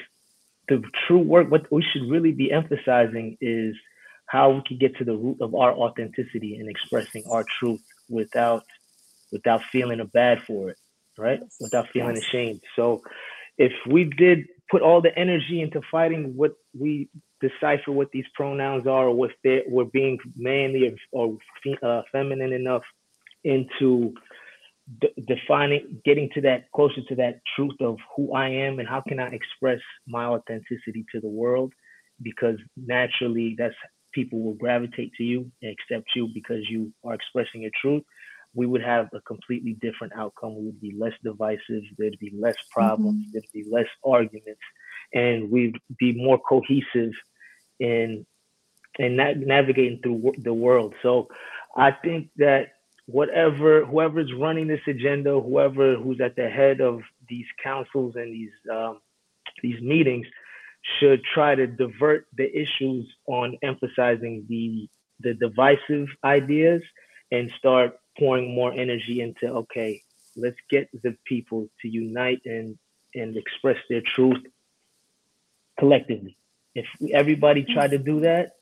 the 0.67 0.81
true 1.08 1.20
work 1.20 1.50
what 1.50 1.72
we 1.72 1.84
should 1.91 2.10
really 2.10 2.31
be 2.31 2.51
emphasizing 2.51 3.38
is 3.41 3.75
how 4.27 4.51
we 4.51 4.62
can 4.67 4.77
get 4.77 4.96
to 4.98 5.03
the 5.03 5.15
root 5.15 5.38
of 5.41 5.55
our 5.55 5.74
authenticity 5.74 6.55
and 6.58 6.70
expressing 6.70 7.24
our 7.29 7.43
truth 7.60 7.81
without 8.10 8.63
without 9.31 9.62
feeling 9.72 10.00
bad 10.13 10.41
for 10.43 10.70
it 10.70 10.77
right 11.17 11.39
yes. 11.41 11.58
without 11.60 11.88
feeling 11.89 12.15
yes. 12.15 12.25
ashamed 12.25 12.62
so 12.75 13.01
if 13.58 13.74
we 13.88 14.03
did 14.05 14.46
put 14.70 14.81
all 14.81 15.01
the 15.01 15.17
energy 15.17 15.62
into 15.62 15.81
fighting 15.91 16.36
what 16.36 16.53
we 16.77 17.10
decipher 17.41 17.91
what 17.91 18.12
these 18.12 18.25
pronouns 18.36 18.88
are 18.88 19.07
or 19.07 19.15
what 19.15 19.31
they, 19.43 19.63
we're 19.67 19.86
being 19.86 20.17
manly 20.36 20.98
or, 21.12 21.38
or 21.71 21.77
uh, 21.81 22.01
feminine 22.12 22.53
enough 22.53 22.83
into 23.43 24.13
de- 25.00 25.21
defining 25.27 26.01
getting 26.05 26.29
to 26.33 26.41
that 26.41 26.71
closer 26.71 27.01
to 27.07 27.15
that 27.15 27.41
truth 27.55 27.75
of 27.79 27.98
who 28.15 28.33
i 28.33 28.48
am 28.48 28.79
and 28.79 28.88
how 28.88 29.01
can 29.01 29.19
i 29.19 29.27
express 29.27 29.79
my 30.07 30.25
authenticity 30.25 31.05
to 31.12 31.19
the 31.19 31.29
world? 31.29 31.74
Because 32.21 32.57
naturally 32.77 33.55
that's 33.57 33.75
people 34.13 34.41
will 34.41 34.53
gravitate 34.53 35.12
to 35.17 35.24
you 35.24 35.50
and 35.62 35.71
accept 35.71 36.10
you 36.15 36.27
because 36.33 36.69
you 36.69 36.91
are 37.03 37.13
expressing 37.13 37.62
your 37.62 37.71
truth. 37.81 38.03
We 38.53 38.65
would 38.65 38.83
have 38.83 39.07
a 39.13 39.21
completely 39.21 39.77
different 39.81 40.13
outcome. 40.17 40.57
We 40.57 40.65
would 40.65 40.81
be 40.81 40.93
less 40.98 41.13
divisive. 41.24 41.83
There'd 41.98 42.19
be 42.19 42.33
less 42.38 42.57
problems. 42.71 43.21
Mm-hmm. 43.21 43.31
there'd 43.31 43.45
be 43.53 43.65
less 43.71 43.88
arguments. 44.05 44.61
And 45.13 45.50
we'd 45.50 45.77
be 45.98 46.13
more 46.13 46.39
cohesive 46.39 47.13
in 47.81 48.25
in 49.00 49.15
na- 49.15 49.33
navigating 49.35 50.00
through 50.01 50.33
the 50.37 50.53
world. 50.53 50.94
So 51.01 51.27
I 51.75 51.91
think 51.91 52.29
that 52.37 52.74
whatever 53.07 53.85
whoever's 53.85 54.31
running 54.33 54.67
this 54.67 54.81
agenda, 54.87 55.39
whoever 55.39 55.96
who's 55.96 56.22
at 56.22 56.35
the 56.35 56.50
head 56.50 56.79
of 56.81 57.01
these 57.27 57.48
councils 57.63 58.15
and 58.15 58.33
these 58.33 58.51
um, 58.72 59.00
these 59.63 59.81
meetings, 59.81 60.27
should 61.00 61.24
try 61.24 61.55
to 61.55 61.67
divert 61.67 62.27
the 62.37 62.50
issues 62.55 63.07
on 63.27 63.57
emphasizing 63.63 64.46
the 64.48 64.87
the 65.20 65.33
divisive 65.33 66.07
ideas 66.24 66.81
and 67.31 67.51
start 67.57 67.98
pouring 68.20 68.53
more 68.53 68.74
energy 68.74 69.22
into 69.22 69.48
okay, 69.48 70.01
let's 70.35 70.57
get 70.70 70.89
the 71.03 71.15
people 71.25 71.67
to 71.81 71.87
unite 71.87 72.41
and 72.46 72.77
and 73.15 73.35
express 73.35 73.77
their 73.89 74.01
truth 74.01 74.44
collectively. 75.79 76.37
If 76.75 76.88
everybody 77.14 77.64
tried 77.64 77.92
to 77.92 77.98
do 77.98 78.22
that, 78.22 78.53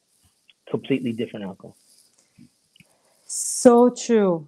completely 0.69 1.13
different 1.13 1.45
outcome. 1.45 1.73
So 3.25 3.89
true. 3.89 4.47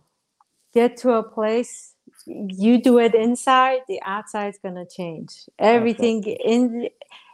Get 0.74 0.98
to 0.98 1.12
a 1.12 1.24
place 1.24 1.92
you 2.26 2.82
do 2.82 3.00
it 3.00 3.16
inside, 3.16 3.80
the 3.88 4.02
outside 4.04 4.50
is 4.50 4.60
gonna 4.62 4.86
change. 4.86 5.50
Everything 5.60 6.24
in 6.24 6.90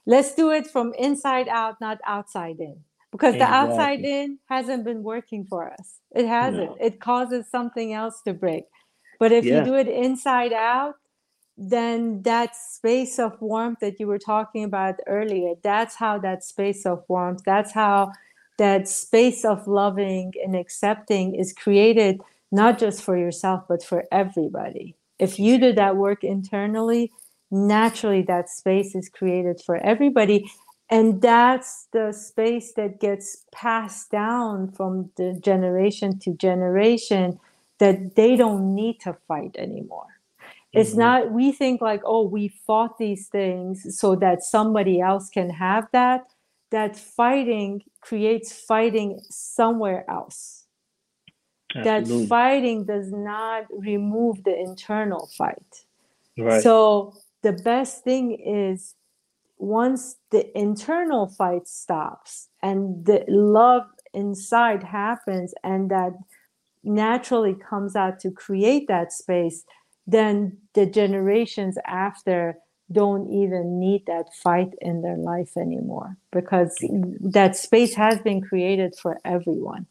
let's 0.06 0.34
do 0.36 0.52
it 0.52 0.68
from 0.68 0.94
inside 0.98 1.48
out, 1.48 1.80
not 1.82 2.00
outside 2.06 2.60
in. 2.60 2.78
Because 3.12 3.36
exactly. 3.36 3.58
the 3.58 3.72
outside 3.72 4.00
in 4.02 4.40
hasn't 4.48 4.84
been 4.84 5.04
working 5.04 5.46
for 5.46 5.72
us. 5.72 6.00
It 6.16 6.28
hasn't. 6.28 6.72
No. 6.72 6.78
It 6.80 7.00
causes 7.00 7.48
something 7.50 7.94
else 7.94 8.22
to 8.24 8.34
break. 8.34 8.66
But 9.20 9.32
if 9.32 9.46
yeah. 9.46 9.60
you 9.60 9.66
do 9.66 9.76
it 9.76 9.88
inside 9.88 10.54
out, 10.54 10.96
then 11.58 12.22
that 12.22 12.56
space 12.56 13.18
of 13.18 13.42
warmth 13.42 13.80
that 13.80 14.00
you 14.00 14.06
were 14.08 14.20
talking 14.20 14.64
about 14.64 15.00
earlier, 15.08 15.56
that's 15.64 15.96
how 15.96 16.20
that 16.20 16.44
space 16.44 16.86
of 16.86 17.04
warmth, 17.08 17.42
that's 17.46 17.74
how 17.74 18.12
that 18.60 18.88
space 18.88 19.44
of 19.44 19.68
loving 19.68 20.34
and 20.44 20.56
accepting 20.56 21.34
is 21.36 21.54
created, 21.54 22.22
not 22.52 22.78
just 22.78 23.04
for 23.04 23.18
yourself, 23.18 23.64
but 23.68 23.84
for 23.84 24.06
everybody. 24.12 24.96
If 25.18 25.40
you 25.40 25.58
do 25.60 25.74
that 25.74 25.96
work 25.96 26.24
internally, 26.24 27.12
naturally 27.50 28.22
that 28.24 28.50
space 28.50 28.94
is 28.94 29.10
created 29.10 29.62
for 29.66 29.78
everybody. 29.78 30.52
And 30.90 31.22
that's 31.22 31.88
the 31.92 32.12
space 32.12 32.74
that 32.74 33.00
gets 33.00 33.46
passed 33.52 34.12
down 34.12 34.72
from 34.72 35.10
the 35.18 35.38
generation 35.42 36.20
to 36.20 36.34
generation 36.34 37.40
that 37.80 38.16
they 38.16 38.36
don't 38.36 38.74
need 38.74 39.00
to 39.02 39.18
fight 39.28 39.56
anymore 39.58 40.17
it's 40.74 40.92
mm-hmm. 40.92 41.00
not, 41.00 41.32
we 41.32 41.52
think 41.52 41.82
like, 41.82 42.02
oh, 42.06 42.28
we 42.28 42.50
fought 42.50 42.98
these 42.98 43.28
things 43.28 43.98
so 43.98 44.16
that 44.16 44.44
somebody 44.44 45.00
else 45.00 45.30
can 45.30 45.50
have 45.50 45.88
that. 45.94 46.26
That 46.72 46.98
fighting 46.98 47.84
creates 48.02 48.52
fighting 48.52 49.22
somewhere 49.30 50.04
else. 50.10 50.66
Absolutely. 51.76 52.22
That 52.22 52.28
fighting 52.28 52.86
does 52.86 53.12
not 53.12 53.66
remove 53.72 54.44
the 54.44 54.58
internal 54.60 55.30
fight. 55.38 55.86
Right. 56.38 56.62
So 56.62 57.14
the 57.42 57.54
best 57.54 58.04
thing 58.04 58.34
is 58.34 58.96
once 59.58 60.18
the 60.32 60.58
internal 60.58 61.28
fight 61.28 61.68
stops 61.68 62.50
and 62.62 63.06
the 63.06 63.24
love 63.28 63.84
inside 64.14 64.84
happens 64.84 65.54
and 65.64 65.90
that 65.90 66.14
naturally 66.84 67.56
comes 67.56 67.96
out 67.96 68.20
to 68.20 68.32
create 68.32 68.88
that 68.88 69.12
space 69.12 69.66
then 70.08 70.58
the 70.74 70.86
generations 70.86 71.78
after 71.86 72.58
don't 72.92 73.30
even 73.30 73.80
need 73.80 74.06
that 74.06 74.34
fight 74.34 74.74
in 74.82 75.02
their 75.02 75.18
life 75.18 75.58
anymore 75.58 76.16
because 76.32 76.74
that 77.20 77.58
space 77.58 77.94
has 77.94 78.20
been 78.22 78.42
created 78.42 78.96
for 78.96 79.20
everyone. 79.26 79.86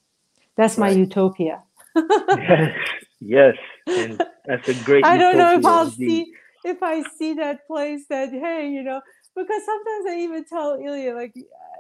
That's 0.56 0.78
my 0.78 0.88
right. 0.88 0.96
utopia. 0.96 1.62
yes, 1.94 2.78
yes, 3.20 3.54
and 3.86 4.22
that's 4.46 4.66
a 4.68 4.74
great. 4.84 5.04
I 5.04 5.18
don't 5.18 5.36
know 5.36 5.58
if 5.58 5.66
I'll 5.66 5.88
indeed. 5.88 5.96
see 5.96 6.34
if 6.64 6.82
I 6.82 7.02
see 7.18 7.34
that 7.34 7.66
place 7.66 8.06
that 8.08 8.30
hey, 8.30 8.70
you 8.70 8.82
know, 8.82 9.02
because 9.34 9.62
sometimes 9.64 10.06
I 10.08 10.18
even 10.20 10.44
tell 10.44 10.74
Ilya 10.82 11.14
like, 11.14 11.34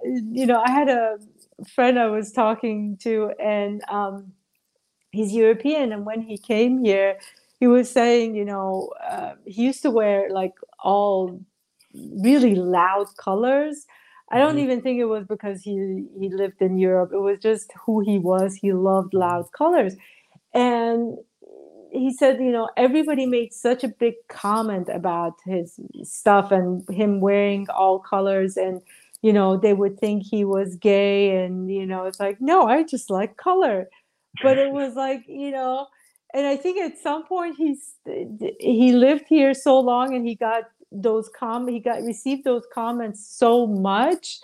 you 0.04 0.46
know, 0.46 0.62
I 0.64 0.70
had 0.70 0.90
a 0.90 1.18
friend 1.74 1.98
I 1.98 2.06
was 2.06 2.32
talking 2.32 2.98
to, 2.98 3.32
and 3.42 3.82
um, 3.88 4.32
he's 5.12 5.32
European, 5.32 5.92
and 5.92 6.04
when 6.04 6.20
he 6.20 6.36
came 6.36 6.84
here, 6.84 7.18
he 7.60 7.66
was 7.66 7.90
saying, 7.90 8.34
you 8.34 8.44
know, 8.44 8.92
uh, 9.08 9.34
he 9.44 9.64
used 9.64 9.82
to 9.82 9.90
wear 9.90 10.28
like 10.30 10.54
all 10.82 11.40
really 11.94 12.54
loud 12.54 13.06
colors. 13.16 13.86
I 14.30 14.38
don't 14.38 14.50
mm-hmm. 14.50 14.58
even 14.58 14.82
think 14.82 14.98
it 14.98 15.06
was 15.06 15.24
because 15.26 15.62
he 15.62 16.06
he 16.18 16.28
lived 16.28 16.60
in 16.60 16.78
Europe. 16.78 17.10
It 17.12 17.20
was 17.20 17.38
just 17.40 17.72
who 17.84 18.00
he 18.00 18.18
was. 18.18 18.54
He 18.54 18.72
loved 18.72 19.08
mm-hmm. 19.08 19.18
loud 19.18 19.52
colors, 19.52 19.94
and 20.52 21.18
he 21.92 22.12
said, 22.12 22.40
you 22.40 22.50
know, 22.50 22.68
everybody 22.76 23.24
made 23.26 23.52
such 23.52 23.82
a 23.84 23.88
big 23.88 24.14
comment 24.28 24.88
about 24.92 25.34
his 25.46 25.78
stuff 26.02 26.50
and 26.50 26.86
him 26.90 27.20
wearing 27.20 27.66
all 27.70 27.98
colors 27.98 28.56
and 28.56 28.82
you 29.22 29.32
know 29.32 29.56
they 29.56 29.72
would 29.72 29.98
think 29.98 30.22
he 30.22 30.44
was 30.44 30.76
gay 30.76 31.44
and 31.44 31.70
you 31.70 31.86
know 31.86 32.04
it's 32.04 32.20
like 32.20 32.40
no 32.40 32.66
i 32.66 32.82
just 32.82 33.10
like 33.10 33.36
color 33.36 33.88
but 34.42 34.58
it 34.58 34.70
was 34.80 34.94
like 34.94 35.24
you 35.26 35.50
know 35.50 35.86
and 36.36 36.46
i 36.46 36.56
think 36.56 36.78
at 36.78 36.98
some 36.98 37.24
point 37.24 37.56
he's 37.56 37.94
he 38.60 38.92
lived 38.92 39.24
here 39.28 39.54
so 39.54 39.78
long 39.80 40.14
and 40.14 40.26
he 40.26 40.34
got 40.34 40.64
those 40.92 41.28
com 41.38 41.66
he 41.66 41.80
got 41.80 42.02
received 42.02 42.44
those 42.44 42.64
comments 42.72 43.26
so 43.26 43.66
much 43.66 44.38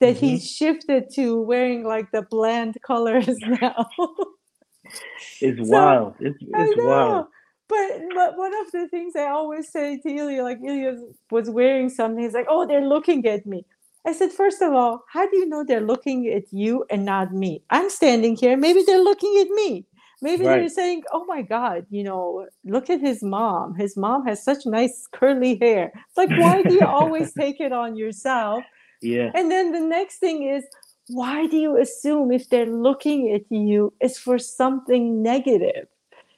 that 0.00 0.16
mm-hmm. 0.16 0.26
he 0.26 0.38
shifted 0.38 1.08
to 1.10 1.40
wearing 1.40 1.84
like 1.84 2.10
the 2.12 2.22
bland 2.22 2.76
colors 2.86 3.38
now 3.62 3.88
it's 5.40 5.68
so, 5.68 5.76
wild 5.76 6.14
it's, 6.20 6.36
it's 6.40 6.74
wild 6.82 7.26
but 7.68 8.00
but 8.14 8.36
one 8.36 8.52
of 8.60 8.70
the 8.72 8.86
things 8.88 9.16
I 9.16 9.28
always 9.28 9.70
say 9.70 9.98
to 9.98 10.08
Ilya, 10.08 10.42
like 10.42 10.58
Ilya 10.64 10.98
was 11.30 11.50
wearing 11.50 11.88
something, 11.88 12.22
he's 12.22 12.32
like, 12.32 12.46
oh, 12.48 12.66
they're 12.66 12.86
looking 12.86 13.26
at 13.26 13.44
me. 13.44 13.64
I 14.06 14.12
said, 14.12 14.30
first 14.30 14.62
of 14.62 14.72
all, 14.72 15.02
how 15.12 15.28
do 15.28 15.36
you 15.36 15.46
know 15.46 15.64
they're 15.64 15.80
looking 15.80 16.28
at 16.28 16.44
you 16.52 16.84
and 16.90 17.04
not 17.04 17.32
me? 17.32 17.62
I'm 17.70 17.90
standing 17.90 18.36
here. 18.36 18.56
Maybe 18.56 18.84
they're 18.86 19.02
looking 19.02 19.36
at 19.40 19.48
me. 19.48 19.84
Maybe 20.22 20.44
right. 20.44 20.60
they're 20.60 20.68
saying, 20.68 21.02
oh 21.12 21.24
my 21.26 21.42
God, 21.42 21.86
you 21.90 22.02
know, 22.02 22.46
look 22.64 22.88
at 22.88 23.00
his 23.00 23.22
mom. 23.22 23.74
His 23.74 23.96
mom 23.96 24.26
has 24.26 24.42
such 24.42 24.64
nice 24.64 25.06
curly 25.12 25.58
hair. 25.60 25.92
It's 25.94 26.16
like, 26.16 26.30
why 26.30 26.62
do 26.62 26.72
you 26.72 26.86
always 26.86 27.32
take 27.38 27.60
it 27.60 27.72
on 27.72 27.96
yourself? 27.96 28.64
Yeah. 29.02 29.30
And 29.34 29.50
then 29.50 29.72
the 29.72 29.80
next 29.80 30.18
thing 30.18 30.48
is, 30.48 30.64
why 31.08 31.46
do 31.46 31.56
you 31.56 31.76
assume 31.76 32.32
if 32.32 32.48
they're 32.48 32.66
looking 32.66 33.32
at 33.32 33.42
you, 33.50 33.92
it's 34.00 34.18
for 34.18 34.38
something 34.38 35.22
negative? 35.22 35.86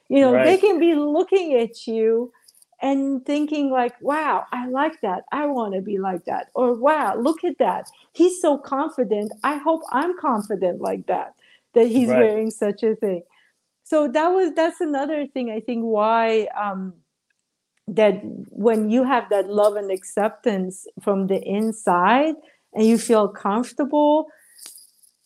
You 0.09 0.21
know, 0.21 0.35
right. 0.35 0.45
they 0.45 0.57
can 0.57 0.81
be 0.81 0.95
looking 0.95 1.55
at 1.55 1.87
you 1.87 2.33
and 2.81 3.25
thinking 3.27 3.71
like 3.71 4.01
wow 4.01 4.45
i 4.53 4.67
like 4.69 5.01
that 5.01 5.25
i 5.33 5.45
want 5.47 5.75
to 5.75 5.81
be 5.81 5.99
like 5.99 6.25
that 6.27 6.49
or 6.55 6.75
wow 6.75 7.17
look 7.17 7.43
at 7.43 7.59
that 7.59 7.89
he's 8.13 8.41
so 8.41 8.57
confident 8.57 9.33
i 9.43 9.57
hope 9.57 9.83
i'm 9.91 10.17
confident 10.19 10.81
like 10.81 11.05
that 11.07 11.35
that 11.75 11.89
he's 11.89 12.09
right. 12.09 12.21
wearing 12.21 12.51
such 12.51 12.83
a 12.83 12.95
thing 12.97 13.23
so 13.89 14.07
that 14.07 14.29
was 14.29 14.53
that's 14.55 14.81
another 14.81 15.27
thing 15.27 15.51
i 15.51 15.61
think 15.61 15.83
why 15.83 16.47
um 16.61 16.93
that 17.87 18.21
when 18.51 18.91
you 18.91 19.03
have 19.03 19.29
that 19.31 19.49
love 19.49 19.77
and 19.77 19.91
acceptance 19.91 20.87
from 21.01 21.27
the 21.27 21.43
inside 21.43 22.35
and 22.75 22.87
you 22.87 22.99
feel 22.99 23.29
comfortable 23.29 24.27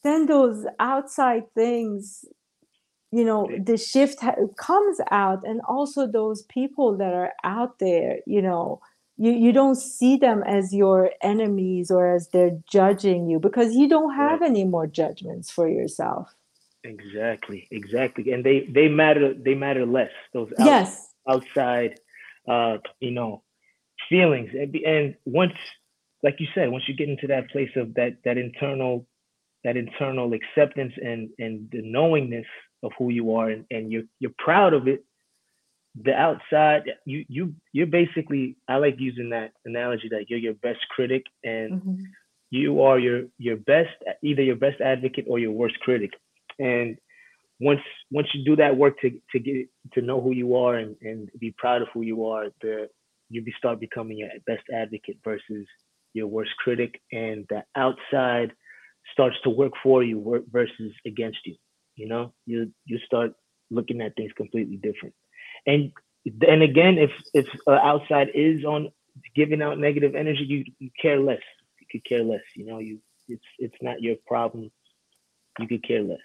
then 0.05 0.27
those 0.27 0.65
outside 0.79 1.43
things 1.55 2.25
you 3.11 3.25
know 3.25 3.49
the 3.65 3.77
shift 3.77 4.21
ha- 4.21 4.37
comes 4.57 4.99
out 5.11 5.41
and 5.45 5.61
also 5.69 6.07
those 6.07 6.43
people 6.45 6.97
that 6.97 7.13
are 7.13 7.33
out 7.43 7.79
there 7.81 8.19
you 8.27 8.41
know 8.41 8.81
you 9.19 9.33
you 9.33 9.53
don't 9.53 9.77
see 9.77 10.17
them 10.17 10.43
as 10.45 10.73
your 10.73 11.11
enemies 11.21 11.91
or 11.91 12.15
as 12.15 12.29
they're 12.29 12.59
judging 12.71 13.29
you 13.29 13.41
because 13.41 13.75
you 13.75 13.89
don't 13.89 14.15
have 14.15 14.41
any 14.41 14.65
more 14.65 14.87
judgments 14.87 15.51
for 15.51 15.69
yourself 15.69 16.33
exactly 16.85 17.69
exactly. 17.71 18.33
And 18.33 18.45
they 18.45 18.67
they 18.69 18.89
matter 18.89 19.35
they 19.35 19.55
matter 19.55 19.87
less 19.87 20.11
those 20.33 20.53
out, 20.59 20.67
yes. 20.67 21.09
outside 21.29 22.01
uh 22.49 22.79
you 23.01 23.13
know 23.13 23.43
feelings. 24.09 24.51
And, 24.53 24.75
and 24.77 25.15
once 25.25 25.55
like 26.23 26.37
you 26.39 26.47
said 26.55 26.71
once 26.71 26.85
you 26.89 26.95
get 26.95 27.09
into 27.09 27.27
that 27.29 27.51
place 27.51 27.71
of 27.77 27.95
that 27.95 28.17
that 28.25 28.39
internal 28.39 29.07
that 29.65 29.77
internal 29.77 30.33
acceptance 30.33 30.93
and 31.03 31.31
and 31.39 31.69
the 31.71 31.83
knowingness 31.83 32.47
of 32.83 32.93
who 32.99 33.11
you 33.11 33.35
are 33.37 33.51
and, 33.51 33.65
and 33.71 33.93
you're 33.93 34.05
you're 34.19 34.35
proud 34.39 34.75
of 34.75 34.89
it 34.89 35.05
the 36.03 36.15
outside 36.15 36.85
you 37.05 37.25
you 37.29 37.55
you're 37.73 37.87
basically 37.87 38.57
i 38.69 38.77
like 38.77 38.97
using 38.99 39.31
that 39.31 39.53
analogy 39.65 40.09
that 40.09 40.29
you're 40.29 40.39
your 40.39 40.55
best 40.55 40.81
critic 40.89 41.25
and 41.45 41.83
mm-hmm. 41.83 42.03
you 42.51 42.81
are 42.81 42.99
your 42.99 43.25
your 43.39 43.57
best 43.57 43.91
either 44.23 44.43
your 44.43 44.57
best 44.57 44.81
advocate 44.81 45.27
or 45.29 45.39
your 45.39 45.53
worst 45.53 45.79
critic 45.81 46.13
and 46.59 46.97
once 47.61 47.81
once 48.11 48.29
you 48.35 48.45
do 48.45 48.57
that 48.57 48.77
work 48.77 48.99
to 49.01 49.11
to 49.33 49.39
get 49.39 49.69
to 49.93 50.03
know 50.03 50.21
who 50.21 50.33
you 50.33 50.57
are 50.57 50.77
and, 50.77 50.97
and 51.03 51.29
be 51.39 51.55
proud 51.57 51.83
of 51.83 51.89
who 51.95 52.03
you 52.03 52.27
are 52.27 52.47
the 52.61 52.89
you 53.31 53.45
start 53.57 53.81
becoming 53.81 54.19
your 54.19 54.29
best 54.47 54.63
advocate 54.75 55.19
versus 55.25 55.67
your 56.13 56.27
worst 56.27 56.51
critic 56.59 57.01
and 57.13 57.47
the 57.49 57.63
outside 57.77 58.53
starts 59.13 59.37
to 59.43 59.51
work 59.51 59.73
for 59.83 60.03
you 60.03 60.45
versus 60.53 60.93
against 61.07 61.39
you 61.45 61.57
you 61.97 62.09
know, 62.09 62.33
you 62.47 62.73
you 62.85 62.99
start 63.05 63.33
looking 63.71 64.01
at 64.01 64.17
things 64.17 64.33
completely 64.37 64.77
different. 64.77 65.15
And 65.67 65.93
and 66.47 66.63
again, 66.63 66.99
if 66.99 67.11
if 67.35 67.47
uh, 67.67 67.73
outside 67.73 68.29
is 68.35 68.65
on 68.65 68.91
giving 69.35 69.63
out 69.63 69.79
negative 69.79 70.15
energy, 70.15 70.45
you, 70.45 70.65
you 70.79 70.91
care 71.01 71.21
less. 71.21 71.43
You 71.81 71.87
could 71.91 72.05
care 72.05 72.25
less. 72.25 72.43
You 72.57 72.67
know, 72.67 72.79
you 72.79 72.99
it's 73.29 73.45
it's 73.59 73.77
not 73.83 74.03
your 74.03 74.17
problem. 74.27 74.71
You 75.59 75.69
could 75.69 75.83
care 75.83 76.03
less. 76.03 76.19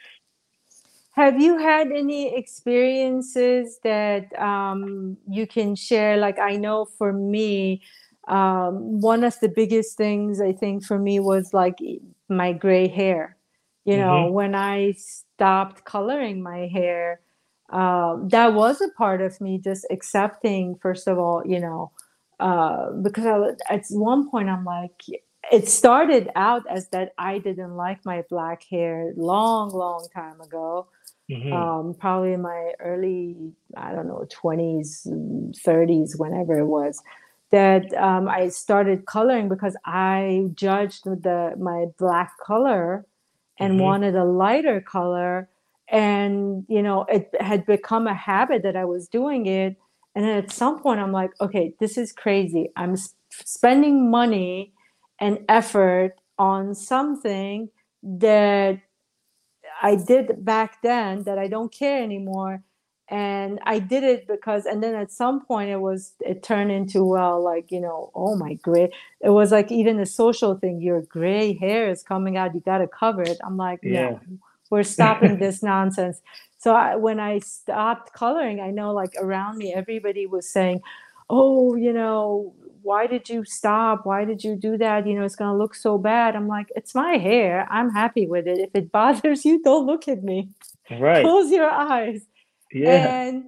Have 1.11 1.41
you 1.41 1.57
had 1.57 1.91
any 1.91 2.35
experiences 2.37 3.79
that 3.83 4.37
um, 4.39 5.17
you 5.27 5.47
can 5.47 5.75
share? 5.75 6.17
Like 6.17 6.37
I 6.37 6.57
know 6.57 6.85
for 6.85 7.11
me, 7.11 7.81
um, 8.27 9.01
one 9.01 9.23
of 9.23 9.39
the 9.39 9.49
biggest 9.49 9.97
things 9.97 10.39
I 10.39 10.53
think 10.53 10.85
for 10.85 10.99
me 10.99 11.19
was 11.19 11.53
like 11.53 11.79
my 12.29 12.53
gray 12.53 12.87
hair. 12.87 13.35
You 13.85 13.97
know, 13.97 14.25
mm-hmm. 14.25 14.33
when 14.33 14.53
I 14.53 14.93
stopped 14.97 15.85
coloring 15.85 16.43
my 16.43 16.67
hair, 16.67 17.21
uh, 17.71 18.17
that 18.27 18.53
was 18.53 18.81
a 18.81 18.89
part 18.89 19.21
of 19.21 19.39
me 19.41 19.57
just 19.57 19.87
accepting, 19.89 20.75
first 20.81 21.07
of 21.07 21.17
all, 21.17 21.41
you 21.45 21.59
know, 21.59 21.91
uh, 22.39 22.91
because 22.91 23.25
I, 23.25 23.73
at 23.73 23.85
one 23.89 24.29
point 24.29 24.49
I'm 24.49 24.65
like, 24.65 25.01
it 25.51 25.69
started 25.69 26.29
out 26.35 26.63
as 26.69 26.89
that 26.89 27.13
I 27.17 27.39
didn't 27.39 27.75
like 27.75 28.05
my 28.05 28.23
black 28.29 28.63
hair 28.69 29.13
long, 29.15 29.69
long 29.69 30.07
time 30.13 30.41
ago. 30.41 30.87
Mm-hmm. 31.31 31.51
Um, 31.51 31.93
probably 31.93 32.33
in 32.33 32.41
my 32.41 32.71
early, 32.79 33.35
I 33.75 33.91
don't 33.91 34.07
know, 34.07 34.25
20s, 34.29 35.05
30s, 35.65 36.17
whenever 36.17 36.57
it 36.57 36.65
was, 36.65 37.01
that 37.51 37.93
um, 37.95 38.29
I 38.29 38.47
started 38.47 39.05
coloring 39.05 39.49
because 39.49 39.75
I 39.85 40.47
judged 40.53 41.03
the 41.03 41.53
my 41.59 41.87
black 41.97 42.31
color 42.45 43.05
and 43.59 43.73
mm-hmm. 43.73 43.81
wanted 43.81 44.15
a 44.15 44.23
lighter 44.23 44.79
color 44.79 45.49
and 45.89 46.65
you 46.67 46.81
know 46.81 47.03
it 47.03 47.29
had 47.39 47.65
become 47.65 48.07
a 48.07 48.13
habit 48.13 48.63
that 48.63 48.75
i 48.75 48.83
was 48.83 49.07
doing 49.07 49.45
it 49.45 49.75
and 50.15 50.25
then 50.25 50.37
at 50.37 50.51
some 50.51 50.81
point 50.81 50.99
i'm 50.99 51.11
like 51.11 51.31
okay 51.39 51.73
this 51.79 51.97
is 51.97 52.11
crazy 52.11 52.69
i'm 52.75 52.95
sp- 52.99 53.15
spending 53.31 54.11
money 54.11 54.73
and 55.19 55.39
effort 55.49 56.13
on 56.37 56.75
something 56.75 57.69
that 58.03 58.79
i 59.81 59.95
did 59.95 60.43
back 60.45 60.81
then 60.81 61.23
that 61.23 61.37
i 61.37 61.47
don't 61.47 61.71
care 61.71 62.01
anymore. 62.01 62.61
And 63.09 63.59
i 63.63 63.79
did 63.79 64.03
it 64.03 64.27
because 64.27 64.65
and 64.65 64.83
then 64.83 64.93
at 64.93 65.11
some 65.11 65.45
point 65.45 65.69
it 65.69 65.79
was 65.79 66.13
it 66.19 66.43
turned 66.43 66.71
into 66.71 67.05
well 67.05 67.41
like 67.41 67.71
you 67.71 67.79
know 67.79 68.11
oh 68.13 68.35
my 68.35 68.55
gray 68.55 68.91
it 69.21 69.29
was 69.29 69.51
like 69.51 69.71
even 69.71 69.97
a 69.99 70.05
social 70.05 70.55
thing 70.55 70.81
your 70.81 71.01
gray 71.03 71.53
hair 71.53 71.89
is 71.89 72.03
coming 72.03 72.35
out 72.35 72.53
you 72.53 72.59
got 72.59 72.79
to 72.79 72.87
cover 72.87 73.21
it. 73.21 73.37
I'm 73.45 73.55
like 73.55 73.79
yeah. 73.81 74.09
no, 74.09 74.19
we're 74.69 74.83
stopping 74.83 75.39
this 75.45 75.63
nonsense. 75.63 76.21
So 76.57 76.75
I, 76.75 76.97
when 76.97 77.19
i 77.21 77.39
stopped 77.39 78.11
coloring 78.11 78.59
i 78.59 78.71
know 78.71 78.91
like 78.93 79.13
around 79.21 79.57
me 79.57 79.73
everybody 79.73 80.25
was 80.25 80.49
saying 80.49 80.81
oh 81.29 81.75
you 81.75 81.93
know 81.93 82.53
why 82.87 83.05
did 83.05 83.27
you 83.27 83.43
stop? 83.43 84.05
Why 84.05 84.23
did 84.23 84.45
you 84.45 84.55
do 84.55 84.77
that? 84.77 85.05
You 85.05 85.13
know 85.15 85.25
it's 85.25 85.35
going 85.35 85.51
to 85.51 85.57
look 85.57 85.75
so 85.75 85.97
bad. 85.97 86.35
I'm 86.37 86.47
like 86.47 86.71
it's 86.75 86.95
my 86.95 87.17
hair. 87.17 87.67
I'm 87.69 87.89
happy 87.91 88.25
with 88.27 88.47
it. 88.47 88.59
If 88.59 88.71
it 88.73 88.91
bothers 88.97 89.43
you 89.43 89.61
don't 89.61 89.85
look 89.85 90.07
at 90.07 90.23
me. 90.23 90.49
Right. 90.89 91.23
Close 91.23 91.51
your 91.51 91.69
eyes. 91.69 92.21
Yeah. 92.71 93.23
And 93.23 93.43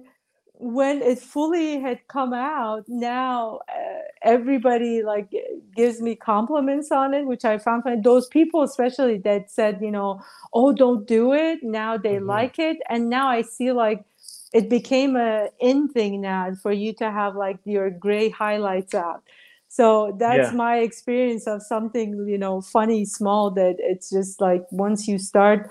when 0.52 1.00
it 1.00 1.18
fully 1.18 1.80
had 1.80 2.06
come 2.08 2.34
out, 2.34 2.84
now 2.86 3.60
uh, 3.68 4.02
everybody 4.20 5.02
like 5.02 5.32
gives 5.74 6.02
me 6.02 6.14
compliments 6.14 6.92
on 6.92 7.14
it, 7.14 7.24
which 7.24 7.46
I 7.46 7.56
found 7.56 7.84
funny. 7.84 8.02
Those 8.02 8.26
people, 8.28 8.62
especially 8.62 9.16
that 9.18 9.50
said, 9.50 9.78
you 9.80 9.90
know, 9.90 10.20
oh, 10.52 10.72
don't 10.72 11.06
do 11.06 11.32
it. 11.32 11.60
Now 11.62 11.96
they 11.96 12.16
mm-hmm. 12.16 12.28
like 12.28 12.58
it, 12.58 12.76
and 12.90 13.08
now 13.08 13.28
I 13.28 13.40
see 13.40 13.72
like 13.72 14.04
it 14.52 14.68
became 14.68 15.16
a 15.16 15.48
in 15.60 15.88
thing 15.88 16.20
now 16.20 16.52
for 16.62 16.72
you 16.72 16.92
to 16.94 17.10
have 17.10 17.36
like 17.36 17.58
your 17.64 17.90
gray 17.90 18.28
highlights 18.28 18.94
out. 18.94 19.22
So 19.68 20.16
that's 20.18 20.50
yeah. 20.50 20.56
my 20.56 20.78
experience 20.78 21.46
of 21.46 21.62
something, 21.62 22.26
you 22.26 22.38
know, 22.38 22.60
funny, 22.60 23.04
small. 23.04 23.52
That 23.52 23.76
it's 23.78 24.10
just 24.10 24.40
like 24.40 24.66
once 24.70 25.06
you 25.06 25.18
start 25.18 25.70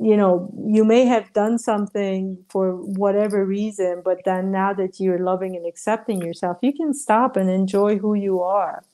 you 0.00 0.16
know 0.16 0.50
you 0.66 0.84
may 0.84 1.04
have 1.04 1.32
done 1.32 1.58
something 1.58 2.36
for 2.50 2.72
whatever 2.72 3.44
reason 3.44 4.02
but 4.04 4.18
then 4.24 4.50
now 4.52 4.72
that 4.72 5.00
you're 5.00 5.18
loving 5.18 5.56
and 5.56 5.66
accepting 5.66 6.20
yourself 6.20 6.58
you 6.60 6.72
can 6.72 6.92
stop 6.92 7.36
and 7.36 7.48
enjoy 7.48 7.96
who 7.96 8.14
you 8.14 8.42
are 8.42 8.84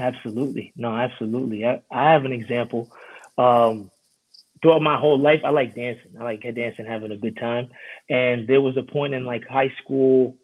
absolutely 0.00 0.72
no 0.76 0.96
absolutely 0.96 1.64
i, 1.64 1.80
I 1.90 2.10
have 2.10 2.24
an 2.24 2.32
example 2.32 2.90
um, 3.38 3.90
throughout 4.62 4.82
my 4.82 4.98
whole 4.98 5.18
life 5.18 5.40
i 5.44 5.50
like 5.50 5.74
dancing 5.74 6.12
i 6.20 6.24
like 6.24 6.42
dancing 6.42 6.86
having 6.86 7.12
a 7.12 7.16
good 7.16 7.36
time 7.36 7.68
and 8.08 8.46
there 8.48 8.60
was 8.60 8.76
a 8.76 8.82
point 8.82 9.14
in 9.14 9.24
like 9.24 9.46
high 9.48 9.72
school 9.82 10.36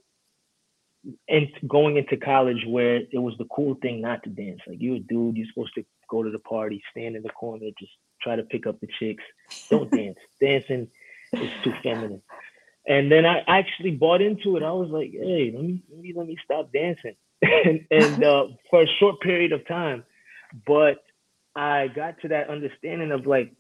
and 1.29 1.47
going 1.69 1.97
into 1.97 2.17
college 2.17 2.65
where 2.67 2.97
it 2.97 3.19
was 3.19 3.35
the 3.39 3.45
cool 3.55 3.77
thing 3.81 4.01
not 4.01 4.23
to 4.23 4.31
dance 4.31 4.61
like 4.67 4.79
you're 4.81 4.97
a 4.97 5.01
dude 5.01 5.37
you're 5.37 5.47
supposed 5.53 5.75
to 5.75 5.85
go 6.09 6.23
to 6.23 6.31
the 6.31 6.39
party, 6.39 6.83
stand 6.91 7.17
in 7.17 7.23
the 7.23 7.31
corner, 7.31 7.67
just 7.79 7.93
try 8.23 8.37
to 8.37 8.43
pick 8.43 8.67
up 8.67 8.81
the 8.81 8.89
chicks. 8.99 9.25
Don't 9.71 9.91
dance. 9.91 10.19
Dancing 10.41 10.89
is 11.33 11.51
too 11.63 11.73
feminine. 11.83 12.23
And 12.89 13.11
then 13.11 13.27
I 13.27 13.43
actually 13.49 13.93
bought 13.93 14.23
into 14.23 14.57
it. 14.57 14.63
I 14.63 14.71
was 14.71 14.91
like, 14.91 15.11
hey, 15.11 15.53
let 15.55 15.65
me 15.65 15.83
let 15.91 16.01
me 16.01 16.13
let 16.17 16.27
me 16.27 16.37
stop 16.45 16.73
dancing. 16.73 17.17
and, 17.43 17.85
and 17.91 18.25
uh, 18.25 18.47
for 18.71 18.83
a 18.83 18.87
short 19.01 19.21
period 19.21 19.53
of 19.53 19.67
time. 19.67 20.05
But 20.67 20.99
I 21.57 21.89
got 21.89 22.21
to 22.23 22.29
that 22.29 22.49
understanding 22.49 23.11
of 23.11 23.27
like, 23.27 23.53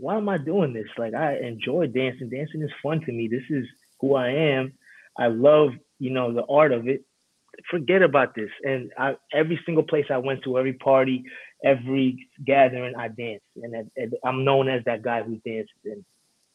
why 0.00 0.16
am 0.16 0.28
I 0.28 0.38
doing 0.38 0.72
this? 0.72 0.88
Like 0.98 1.14
I 1.14 1.36
enjoy 1.38 1.86
dancing. 1.86 2.28
Dancing 2.28 2.62
is 2.62 2.70
fun 2.82 3.00
to 3.00 3.12
me. 3.12 3.28
This 3.28 3.44
is 3.50 3.66
who 4.00 4.14
I 4.14 4.28
am. 4.28 4.72
I 5.18 5.28
love, 5.28 5.70
you 5.98 6.10
know, 6.10 6.32
the 6.32 6.44
art 6.44 6.72
of 6.72 6.88
it. 6.88 7.04
Forget 7.70 8.02
about 8.02 8.34
this. 8.34 8.50
And 8.64 8.90
I, 8.98 9.16
every 9.32 9.58
single 9.64 9.82
place 9.82 10.06
I 10.10 10.18
went 10.18 10.44
to, 10.44 10.58
every 10.58 10.74
party, 10.74 11.24
every 11.64 12.28
gathering, 12.44 12.94
I 12.96 13.08
danced, 13.08 13.46
and, 13.56 13.90
and 13.96 14.14
I'm 14.24 14.44
known 14.44 14.68
as 14.68 14.84
that 14.84 15.02
guy 15.02 15.22
who 15.22 15.36
dances. 15.36 15.70
And 15.86 16.04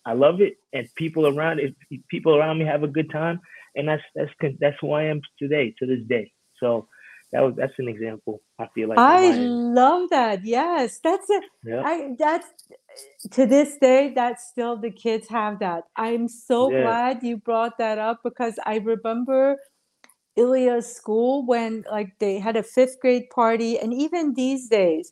I 0.05 0.13
love 0.13 0.41
it. 0.41 0.57
And 0.73 0.87
people 0.95 1.25
around, 1.25 1.59
if 1.59 1.73
people 2.09 2.35
around 2.35 2.59
me 2.59 2.65
have 2.65 2.83
a 2.83 2.87
good 2.87 3.09
time, 3.11 3.39
and 3.75 3.87
that's 3.87 4.03
that's 4.13 4.31
that's 4.59 4.77
who 4.79 4.91
I 4.91 5.03
am 5.03 5.21
today, 5.39 5.73
to 5.79 5.87
this 5.87 6.03
day. 6.07 6.31
So 6.59 6.87
that 7.31 7.41
was 7.41 7.55
that's 7.55 7.73
an 7.79 7.87
example. 7.87 8.41
I 8.59 8.67
feel 8.75 8.89
like 8.89 8.99
I 8.99 9.31
love 9.31 10.09
that. 10.09 10.45
Yes, 10.45 10.99
that's 10.99 11.29
it. 11.29 11.43
Yeah. 11.63 11.81
I 11.83 12.15
that's 12.19 12.47
to 13.31 13.45
this 13.45 13.77
day 13.77 14.13
that 14.15 14.39
still 14.39 14.77
the 14.77 14.91
kids 14.91 15.27
have 15.29 15.59
that. 15.59 15.85
I'm 15.95 16.27
so 16.27 16.71
yeah. 16.71 16.83
glad 16.83 17.23
you 17.23 17.37
brought 17.37 17.77
that 17.77 17.97
up 17.97 18.21
because 18.23 18.59
I 18.65 18.77
remember 18.77 19.57
Ilya's 20.35 20.93
school 20.93 21.45
when 21.45 21.83
like 21.91 22.17
they 22.19 22.39
had 22.39 22.55
a 22.55 22.63
fifth 22.63 22.99
grade 23.01 23.29
party, 23.29 23.77
and 23.77 23.93
even 23.93 24.33
these 24.33 24.67
days 24.67 25.11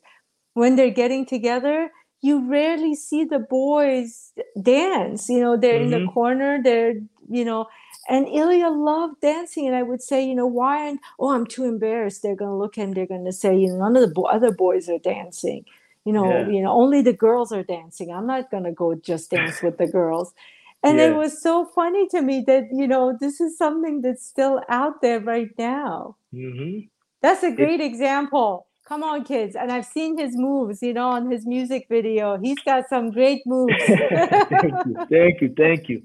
when 0.54 0.76
they're 0.76 0.90
getting 0.90 1.26
together, 1.26 1.92
you 2.22 2.50
rarely 2.50 2.96
see 2.96 3.24
the 3.24 3.40
boys 3.40 4.32
dance. 4.62 5.30
You 5.30 5.42
know, 5.42 5.58
they're 5.58 5.76
mm-hmm. 5.76 5.84
in 5.84 5.90
the 5.92 5.98
mm-hmm. 5.98 6.14
corner, 6.14 6.60
they're 6.64 6.96
you 7.30 7.46
know 7.46 7.68
and 8.10 8.28
Ilya 8.28 8.70
loved 8.70 9.22
dancing, 9.22 9.68
and 9.68 9.76
I 9.76 9.84
would 9.84 10.02
say, 10.02 10.26
you 10.26 10.34
know, 10.34 10.48
why? 10.48 10.88
And 10.88 11.00
oh, 11.20 11.32
I'm 11.32 11.46
too 11.46 11.64
embarrassed. 11.64 12.24
They're 12.24 12.36
going 12.36 12.50
to 12.50 12.58
look 12.58 12.76
and 12.76 12.96
they're 12.96 13.06
going 13.06 13.26
to 13.26 13.32
say, 13.32 13.56
you 13.56 13.68
know, 13.68 13.78
none 13.78 13.96
of 13.96 14.02
the 14.02 14.14
bo- 14.14 14.24
other 14.24 14.52
boys 14.52 14.90
are 14.90 14.98
dancing. 14.98 15.64
You 16.06 16.14
know, 16.14 16.30
yeah. 16.30 16.48
you 16.48 16.62
know, 16.62 16.72
only 16.72 17.02
the 17.02 17.14
girls 17.14 17.52
are 17.52 17.64
dancing. 17.64 18.12
I'm 18.12 18.26
not 18.26 18.50
going 18.50 18.64
to 18.64 18.72
go 18.72 18.96
just 18.96 19.30
dance 19.32 19.62
with 19.62 19.78
the 19.78 19.88
girls. 19.88 20.34
And 20.82 20.98
yeah. 20.98 21.08
it 21.08 21.16
was 21.16 21.42
so 21.42 21.66
funny 21.66 22.08
to 22.10 22.22
me 22.22 22.44
that 22.48 22.70
you 22.72 22.88
know 22.88 23.18
this 23.20 23.42
is 23.42 23.58
something 23.58 24.02
that's 24.02 24.26
still 24.26 24.62
out 24.70 25.02
there 25.02 25.20
right 25.20 25.50
now. 25.58 26.16
Mm-hmm. 26.34 26.88
That's 27.22 27.44
a 27.44 27.52
great 27.52 27.82
it, 27.82 27.86
example. 27.86 28.66
Come 28.88 29.04
on, 29.04 29.26
kids! 29.26 29.56
And 29.56 29.72
I've 29.72 29.86
seen 29.86 30.18
his 30.18 30.38
moves. 30.38 30.82
You 30.82 30.94
know, 30.94 31.10
on 31.10 31.30
his 31.30 31.46
music 31.46 31.88
video, 31.90 32.38
he's 32.38 32.60
got 32.66 32.88
some 32.88 33.12
great 33.12 33.42
moves. 33.46 33.74
thank 33.88 34.86
you, 34.86 35.06
thank 35.10 35.42
you, 35.42 35.54
thank 35.56 35.90
you. 35.90 36.02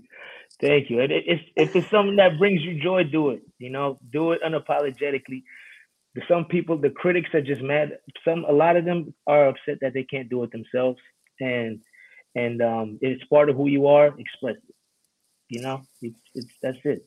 Thank 0.60 0.90
you. 0.90 1.00
If, 1.00 1.40
if 1.56 1.76
it's 1.76 1.90
something 1.90 2.16
that 2.16 2.38
brings 2.38 2.62
you 2.62 2.80
joy, 2.80 3.04
do 3.04 3.30
it. 3.30 3.42
You 3.58 3.70
know, 3.70 3.98
do 4.12 4.32
it 4.32 4.40
unapologetically. 4.42 5.42
Some 6.28 6.44
people, 6.44 6.78
the 6.78 6.90
critics 6.90 7.30
are 7.34 7.42
just 7.42 7.60
mad. 7.60 7.98
Some, 8.24 8.44
a 8.48 8.52
lot 8.52 8.76
of 8.76 8.84
them 8.84 9.12
are 9.26 9.48
upset 9.48 9.78
that 9.80 9.94
they 9.94 10.04
can't 10.04 10.28
do 10.28 10.44
it 10.44 10.52
themselves, 10.52 11.00
and 11.40 11.80
and 12.36 12.62
um, 12.62 12.98
it's 13.00 13.24
part 13.24 13.48
of 13.48 13.56
who 13.56 13.68
you 13.68 13.86
are. 13.88 14.08
Express 14.18 14.56
it. 14.56 14.74
You 15.48 15.62
know, 15.62 15.82
it's, 16.00 16.16
it's 16.34 16.52
that's 16.62 16.78
it. 16.84 17.04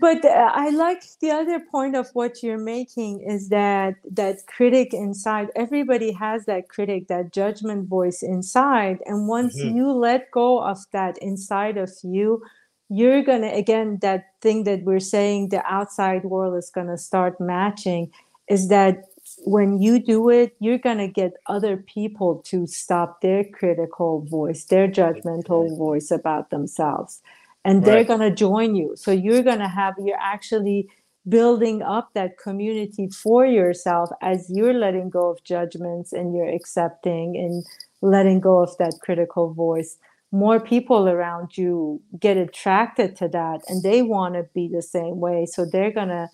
But 0.00 0.24
uh, 0.24 0.50
I 0.52 0.70
like 0.70 1.02
the 1.20 1.30
other 1.30 1.60
point 1.60 1.96
of 1.96 2.08
what 2.12 2.42
you're 2.42 2.58
making 2.58 3.20
is 3.20 3.48
that 3.48 3.94
that 4.10 4.46
critic 4.46 4.92
inside. 4.92 5.48
Everybody 5.56 6.12
has 6.12 6.44
that 6.44 6.68
critic, 6.68 7.08
that 7.08 7.32
judgment 7.32 7.88
voice 7.88 8.22
inside, 8.22 8.98
and 9.06 9.28
once 9.28 9.58
mm-hmm. 9.58 9.76
you 9.76 9.92
let 9.92 10.30
go 10.30 10.60
of 10.60 10.78
that 10.92 11.16
inside 11.18 11.78
of 11.78 11.90
you, 12.02 12.42
you're 12.90 13.22
going 13.22 13.42
to 13.42 13.54
again 13.54 13.98
that 14.02 14.26
thing 14.42 14.64
that 14.64 14.82
we're 14.82 15.00
saying 15.00 15.48
the 15.48 15.64
outside 15.64 16.24
world 16.24 16.56
is 16.56 16.70
going 16.70 16.88
to 16.88 16.98
start 16.98 17.40
matching 17.40 18.10
is 18.48 18.68
that 18.68 19.04
when 19.44 19.80
you 19.80 19.98
do 19.98 20.30
it 20.30 20.56
you're 20.58 20.78
going 20.78 20.98
to 20.98 21.08
get 21.08 21.34
other 21.46 21.76
people 21.76 22.36
to 22.44 22.66
stop 22.66 23.20
their 23.20 23.44
critical 23.44 24.22
voice 24.22 24.64
their 24.64 24.88
judgmental 24.88 25.76
voice 25.76 26.10
about 26.10 26.50
themselves. 26.50 27.22
And 27.64 27.84
they're 27.84 27.96
right. 27.96 28.06
going 28.06 28.20
to 28.20 28.30
join 28.30 28.76
you. 28.76 28.94
So 28.96 29.10
you're 29.10 29.42
going 29.42 29.58
to 29.58 29.68
have 29.68 29.94
you're 29.98 30.16
actually 30.18 30.88
building 31.28 31.82
up 31.82 32.10
that 32.14 32.38
community 32.38 33.08
for 33.08 33.44
yourself 33.44 34.10
as 34.22 34.48
you're 34.48 34.72
letting 34.72 35.10
go 35.10 35.30
of 35.30 35.42
judgments 35.44 36.12
and 36.12 36.34
you're 36.34 36.48
accepting 36.48 37.36
and 37.36 37.66
letting 38.00 38.40
go 38.40 38.60
of 38.62 38.76
that 38.78 38.94
critical 39.02 39.52
voice. 39.52 39.98
More 40.30 40.60
people 40.60 41.08
around 41.08 41.58
you 41.58 42.00
get 42.18 42.36
attracted 42.36 43.16
to 43.16 43.28
that 43.28 43.60
and 43.68 43.82
they 43.82 44.02
want 44.02 44.34
to 44.34 44.44
be 44.54 44.68
the 44.68 44.82
same 44.82 45.20
way. 45.20 45.46
So 45.46 45.64
they're 45.64 45.92
going 45.92 46.08
to 46.08 46.28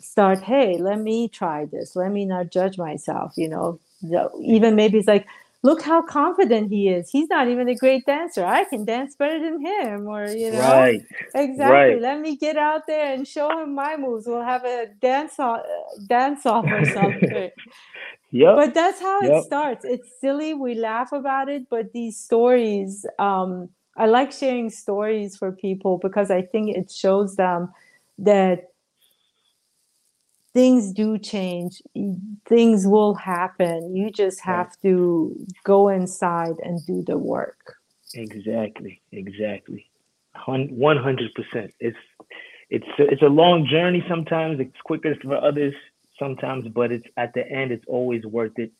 start 0.00 0.42
hey 0.42 0.76
let 0.78 0.98
me 0.98 1.28
try 1.28 1.66
this. 1.66 1.96
Let 1.96 2.12
me 2.12 2.24
not 2.24 2.50
judge 2.50 2.78
myself 2.78 3.34
you 3.36 3.48
know? 3.48 3.78
Even 4.42 4.76
maybe 4.76 4.98
it's 4.98 5.08
like 5.08 5.26
look 5.62 5.82
how 5.82 6.00
confident 6.00 6.70
he 6.70 6.88
is. 6.88 7.10
He's 7.10 7.28
not 7.28 7.48
even 7.48 7.68
a 7.68 7.74
great 7.74 8.06
dancer. 8.06 8.44
I 8.44 8.64
can 8.64 8.86
dance 8.86 9.14
better 9.14 9.38
than 9.38 9.60
him 9.64 10.08
or 10.08 10.26
you 10.28 10.52
know? 10.52 10.60
Right. 10.60 11.02
Exactly. 11.34 11.94
Right. 11.94 12.00
let 12.00 12.20
me 12.20 12.36
get 12.36 12.56
out 12.56 12.86
there 12.86 13.12
and 13.12 13.28
show 13.28 13.50
him 13.62 13.74
my 13.74 13.96
moves. 13.96 14.26
We'll 14.26 14.42
have 14.42 14.64
a 14.64 14.86
dance 15.00 15.38
off 15.38 15.60
dance 16.06 16.46
off 16.46 16.64
or 16.64 16.84
something. 16.84 17.50
Yeah 18.32 18.54
but 18.54 18.74
that's 18.74 19.00
how 19.00 19.22
yep. 19.22 19.32
it 19.32 19.44
starts. 19.44 19.84
It's 19.84 20.08
silly. 20.20 20.54
We 20.54 20.76
laugh 20.76 21.10
about 21.10 21.48
it 21.48 21.68
but 21.68 21.92
these 21.92 22.16
stories 22.16 23.04
um 23.18 23.68
i 23.96 24.06
like 24.06 24.32
sharing 24.32 24.70
stories 24.70 25.36
for 25.36 25.50
people 25.52 25.98
because 25.98 26.30
i 26.30 26.40
think 26.40 26.76
it 26.76 26.90
shows 26.90 27.36
them 27.36 27.68
that 28.18 28.69
things 30.52 30.92
do 30.92 31.18
change 31.18 31.80
things 32.46 32.86
will 32.86 33.14
happen 33.14 33.94
you 33.94 34.10
just 34.10 34.40
have 34.40 34.66
right. 34.66 34.82
to 34.82 35.46
go 35.64 35.88
inside 35.88 36.56
and 36.62 36.84
do 36.86 37.02
the 37.06 37.16
work 37.16 37.76
exactly 38.14 39.00
exactly 39.12 39.86
100% 40.36 41.72
it's 41.80 41.96
it's 42.70 42.86
it's 42.98 43.22
a 43.22 43.26
long 43.26 43.66
journey 43.66 44.04
sometimes 44.08 44.60
it's 44.60 44.80
quicker 44.84 45.14
for 45.22 45.36
others 45.36 45.74
sometimes, 46.20 46.68
but 46.68 46.92
it's 46.92 47.06
at 47.16 47.34
the 47.34 47.44
end, 47.50 47.72
it's 47.72 47.84
always 47.88 48.24
worth 48.24 48.56
it. 48.58 48.70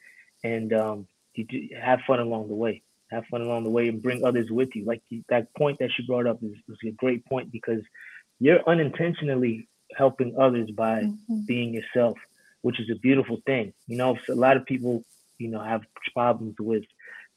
And 0.45 0.73
um, 0.73 1.09
you 1.35 1.71
have 1.83 2.01
fun 2.07 2.21
along 2.21 2.49
the 2.49 2.55
way. 2.55 2.83
Have 3.11 3.27
fun 3.27 3.41
along 3.41 3.65
the 3.65 3.71
way 3.71 3.89
and 3.89 4.01
bring 4.01 4.25
others 4.25 4.49
with 4.51 4.69
you. 4.75 4.85
Like 4.85 5.03
that 5.29 5.53
point 5.55 5.81
that 5.81 5.91
she 5.97 6.07
brought 6.07 6.29
up 6.29 6.41
is, 6.45 6.53
is 6.69 6.79
a 6.87 6.93
great 6.93 7.25
point 7.27 7.51
because 7.51 7.81
you're 8.39 8.61
unintentionally 8.69 9.67
helping 9.97 10.37
others 10.39 10.71
by 10.71 11.03
mm-hmm. 11.03 11.41
being 11.47 11.75
yourself, 11.75 12.19
which 12.63 12.81
is 12.81 12.91
a 12.91 12.99
beautiful 12.99 13.41
thing. 13.47 13.73
You 13.87 13.97
know, 13.97 14.19
a 14.29 14.35
lot 14.35 14.57
of 14.57 14.67
people, 14.67 15.05
you 15.39 15.49
know, 15.49 15.61
have 15.61 15.83
problems 16.13 16.57
with 16.59 16.85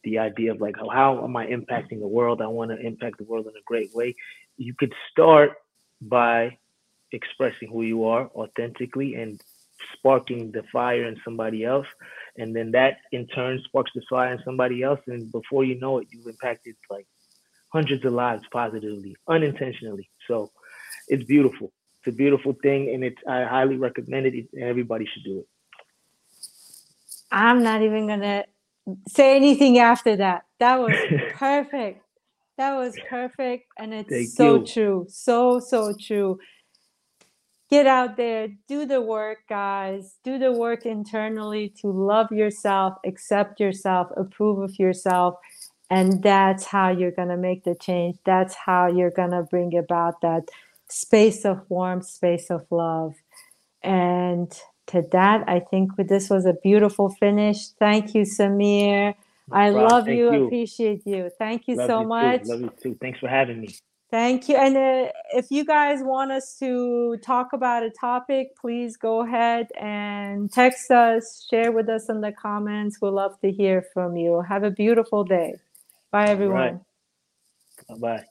the 0.03 0.19
idea 0.19 0.51
of 0.51 0.61
like, 0.61 0.75
how 0.91 1.23
am 1.23 1.35
I 1.35 1.47
impacting 1.47 1.99
the 1.99 2.07
world? 2.07 2.41
I 2.41 2.47
want 2.47 2.71
to 2.71 2.77
impact 2.77 3.17
the 3.17 3.23
world 3.23 3.47
in 3.47 3.53
a 3.53 3.63
great 3.65 3.93
way. 3.93 4.15
You 4.57 4.73
could 4.73 4.93
start 5.11 5.53
by 6.01 6.57
expressing 7.11 7.69
who 7.69 7.83
you 7.83 8.05
are 8.05 8.29
authentically 8.35 9.15
and 9.15 9.41
sparking 9.93 10.51
the 10.51 10.63
fire 10.71 11.05
in 11.05 11.19
somebody 11.23 11.63
else 11.63 11.87
and 12.37 12.55
then 12.55 12.71
that 12.71 12.97
in 13.11 13.27
turn 13.27 13.61
sparks 13.65 13.91
the 13.93 14.01
fire 14.09 14.31
in 14.31 14.41
somebody 14.43 14.81
else 14.81 14.99
and 15.07 15.31
before 15.31 15.63
you 15.63 15.79
know 15.79 15.99
it 15.99 16.07
you've 16.09 16.27
impacted 16.27 16.75
like 16.89 17.05
hundreds 17.69 18.03
of 18.05 18.13
lives 18.13 18.43
positively 18.51 19.15
unintentionally 19.27 20.09
so 20.27 20.51
it's 21.07 21.23
beautiful 21.25 21.71
it's 22.05 22.13
a 22.13 22.17
beautiful 22.17 22.53
thing 22.61 22.93
and 22.93 23.03
it's 23.03 23.21
i 23.27 23.43
highly 23.43 23.77
recommend 23.77 24.25
it 24.25 24.47
and 24.53 24.63
everybody 24.63 25.07
should 25.13 25.23
do 25.23 25.39
it 25.39 25.47
i'm 27.31 27.63
not 27.63 27.81
even 27.81 28.07
gonna 28.07 28.43
say 29.07 29.35
anything 29.35 29.77
after 29.77 30.15
that 30.15 30.43
that 30.59 30.79
was 30.79 30.95
perfect 31.33 32.01
that 32.57 32.75
was 32.75 32.95
perfect 33.09 33.65
and 33.77 33.93
it's 33.93 34.09
Thank 34.09 34.29
so 34.29 34.55
you. 34.55 34.65
true 34.65 35.05
so 35.09 35.59
so 35.59 35.93
true 35.99 36.39
get 37.73 37.87
out 37.87 38.17
there, 38.17 38.49
do 38.67 38.85
the 38.85 39.01
work, 39.01 39.39
guys. 39.49 40.17
Do 40.23 40.37
the 40.37 40.51
work 40.51 40.85
internally 40.85 41.73
to 41.81 41.87
love 41.87 42.31
yourself, 42.31 42.93
accept 43.03 43.59
yourself, 43.59 44.11
approve 44.15 44.59
of 44.59 44.77
yourself. 44.77 45.37
And 45.89 46.21
that's 46.21 46.65
how 46.65 46.89
you're 46.89 47.17
going 47.19 47.29
to 47.29 47.37
make 47.37 47.63
the 47.63 47.73
change. 47.73 48.17
That's 48.25 48.53
how 48.53 48.85
you're 48.85 49.09
going 49.09 49.31
to 49.31 49.41
bring 49.41 49.75
about 49.75 50.21
that 50.21 50.43
space 50.89 51.45
of 51.45 51.61
warmth, 51.69 52.05
space 52.05 52.49
of 52.49 52.65
love. 52.71 53.13
And 53.81 54.51
to 54.87 55.03
that, 55.11 55.47
I 55.47 55.59
think 55.59 55.91
this 55.97 56.29
was 56.29 56.45
a 56.45 56.53
beautiful 56.53 57.09
finish. 57.09 57.69
Thank 57.79 58.13
you, 58.15 58.23
Samir. 58.23 59.15
I 59.51 59.69
wow, 59.69 59.87
love 59.87 60.07
you, 60.07 60.31
you, 60.31 60.45
appreciate 60.47 61.05
you. 61.05 61.29
Thank 61.37 61.67
you 61.67 61.75
love 61.75 61.89
so 61.89 62.01
you 62.01 62.07
much. 62.07 62.43
Too. 62.43 62.49
Love 62.49 62.61
you 62.61 62.71
too. 62.81 62.97
Thanks 63.01 63.19
for 63.19 63.27
having 63.27 63.61
me. 63.61 63.75
Thank 64.13 64.47
you. 64.47 64.55
And 64.55 64.77
uh, 64.77 65.11
if 65.33 65.49
you 65.49 65.65
guys 65.65 65.99
want 66.03 66.31
us 66.31 66.55
to 66.59 67.17
talk 67.23 67.53
about 67.53 67.81
a 67.81 67.89
topic, 67.89 68.55
please 68.55 68.95
go 68.95 69.21
ahead 69.21 69.69
and 69.75 70.51
text 70.51 70.91
us, 70.91 71.47
share 71.49 71.71
with 71.71 71.89
us 71.89 72.09
in 72.09 72.21
the 72.21 72.31
comments. 72.31 72.99
We 73.01 73.09
love 73.09 73.39
to 73.41 73.51
hear 73.51 73.83
from 73.93 74.15
you. 74.15 74.41
Have 74.41 74.63
a 74.63 74.69
beautiful 74.69 75.23
day. 75.23 75.55
Bye, 76.11 76.27
everyone. 76.27 76.55
Right. 76.55 76.77
Bye 77.89 77.95
bye. 77.99 78.23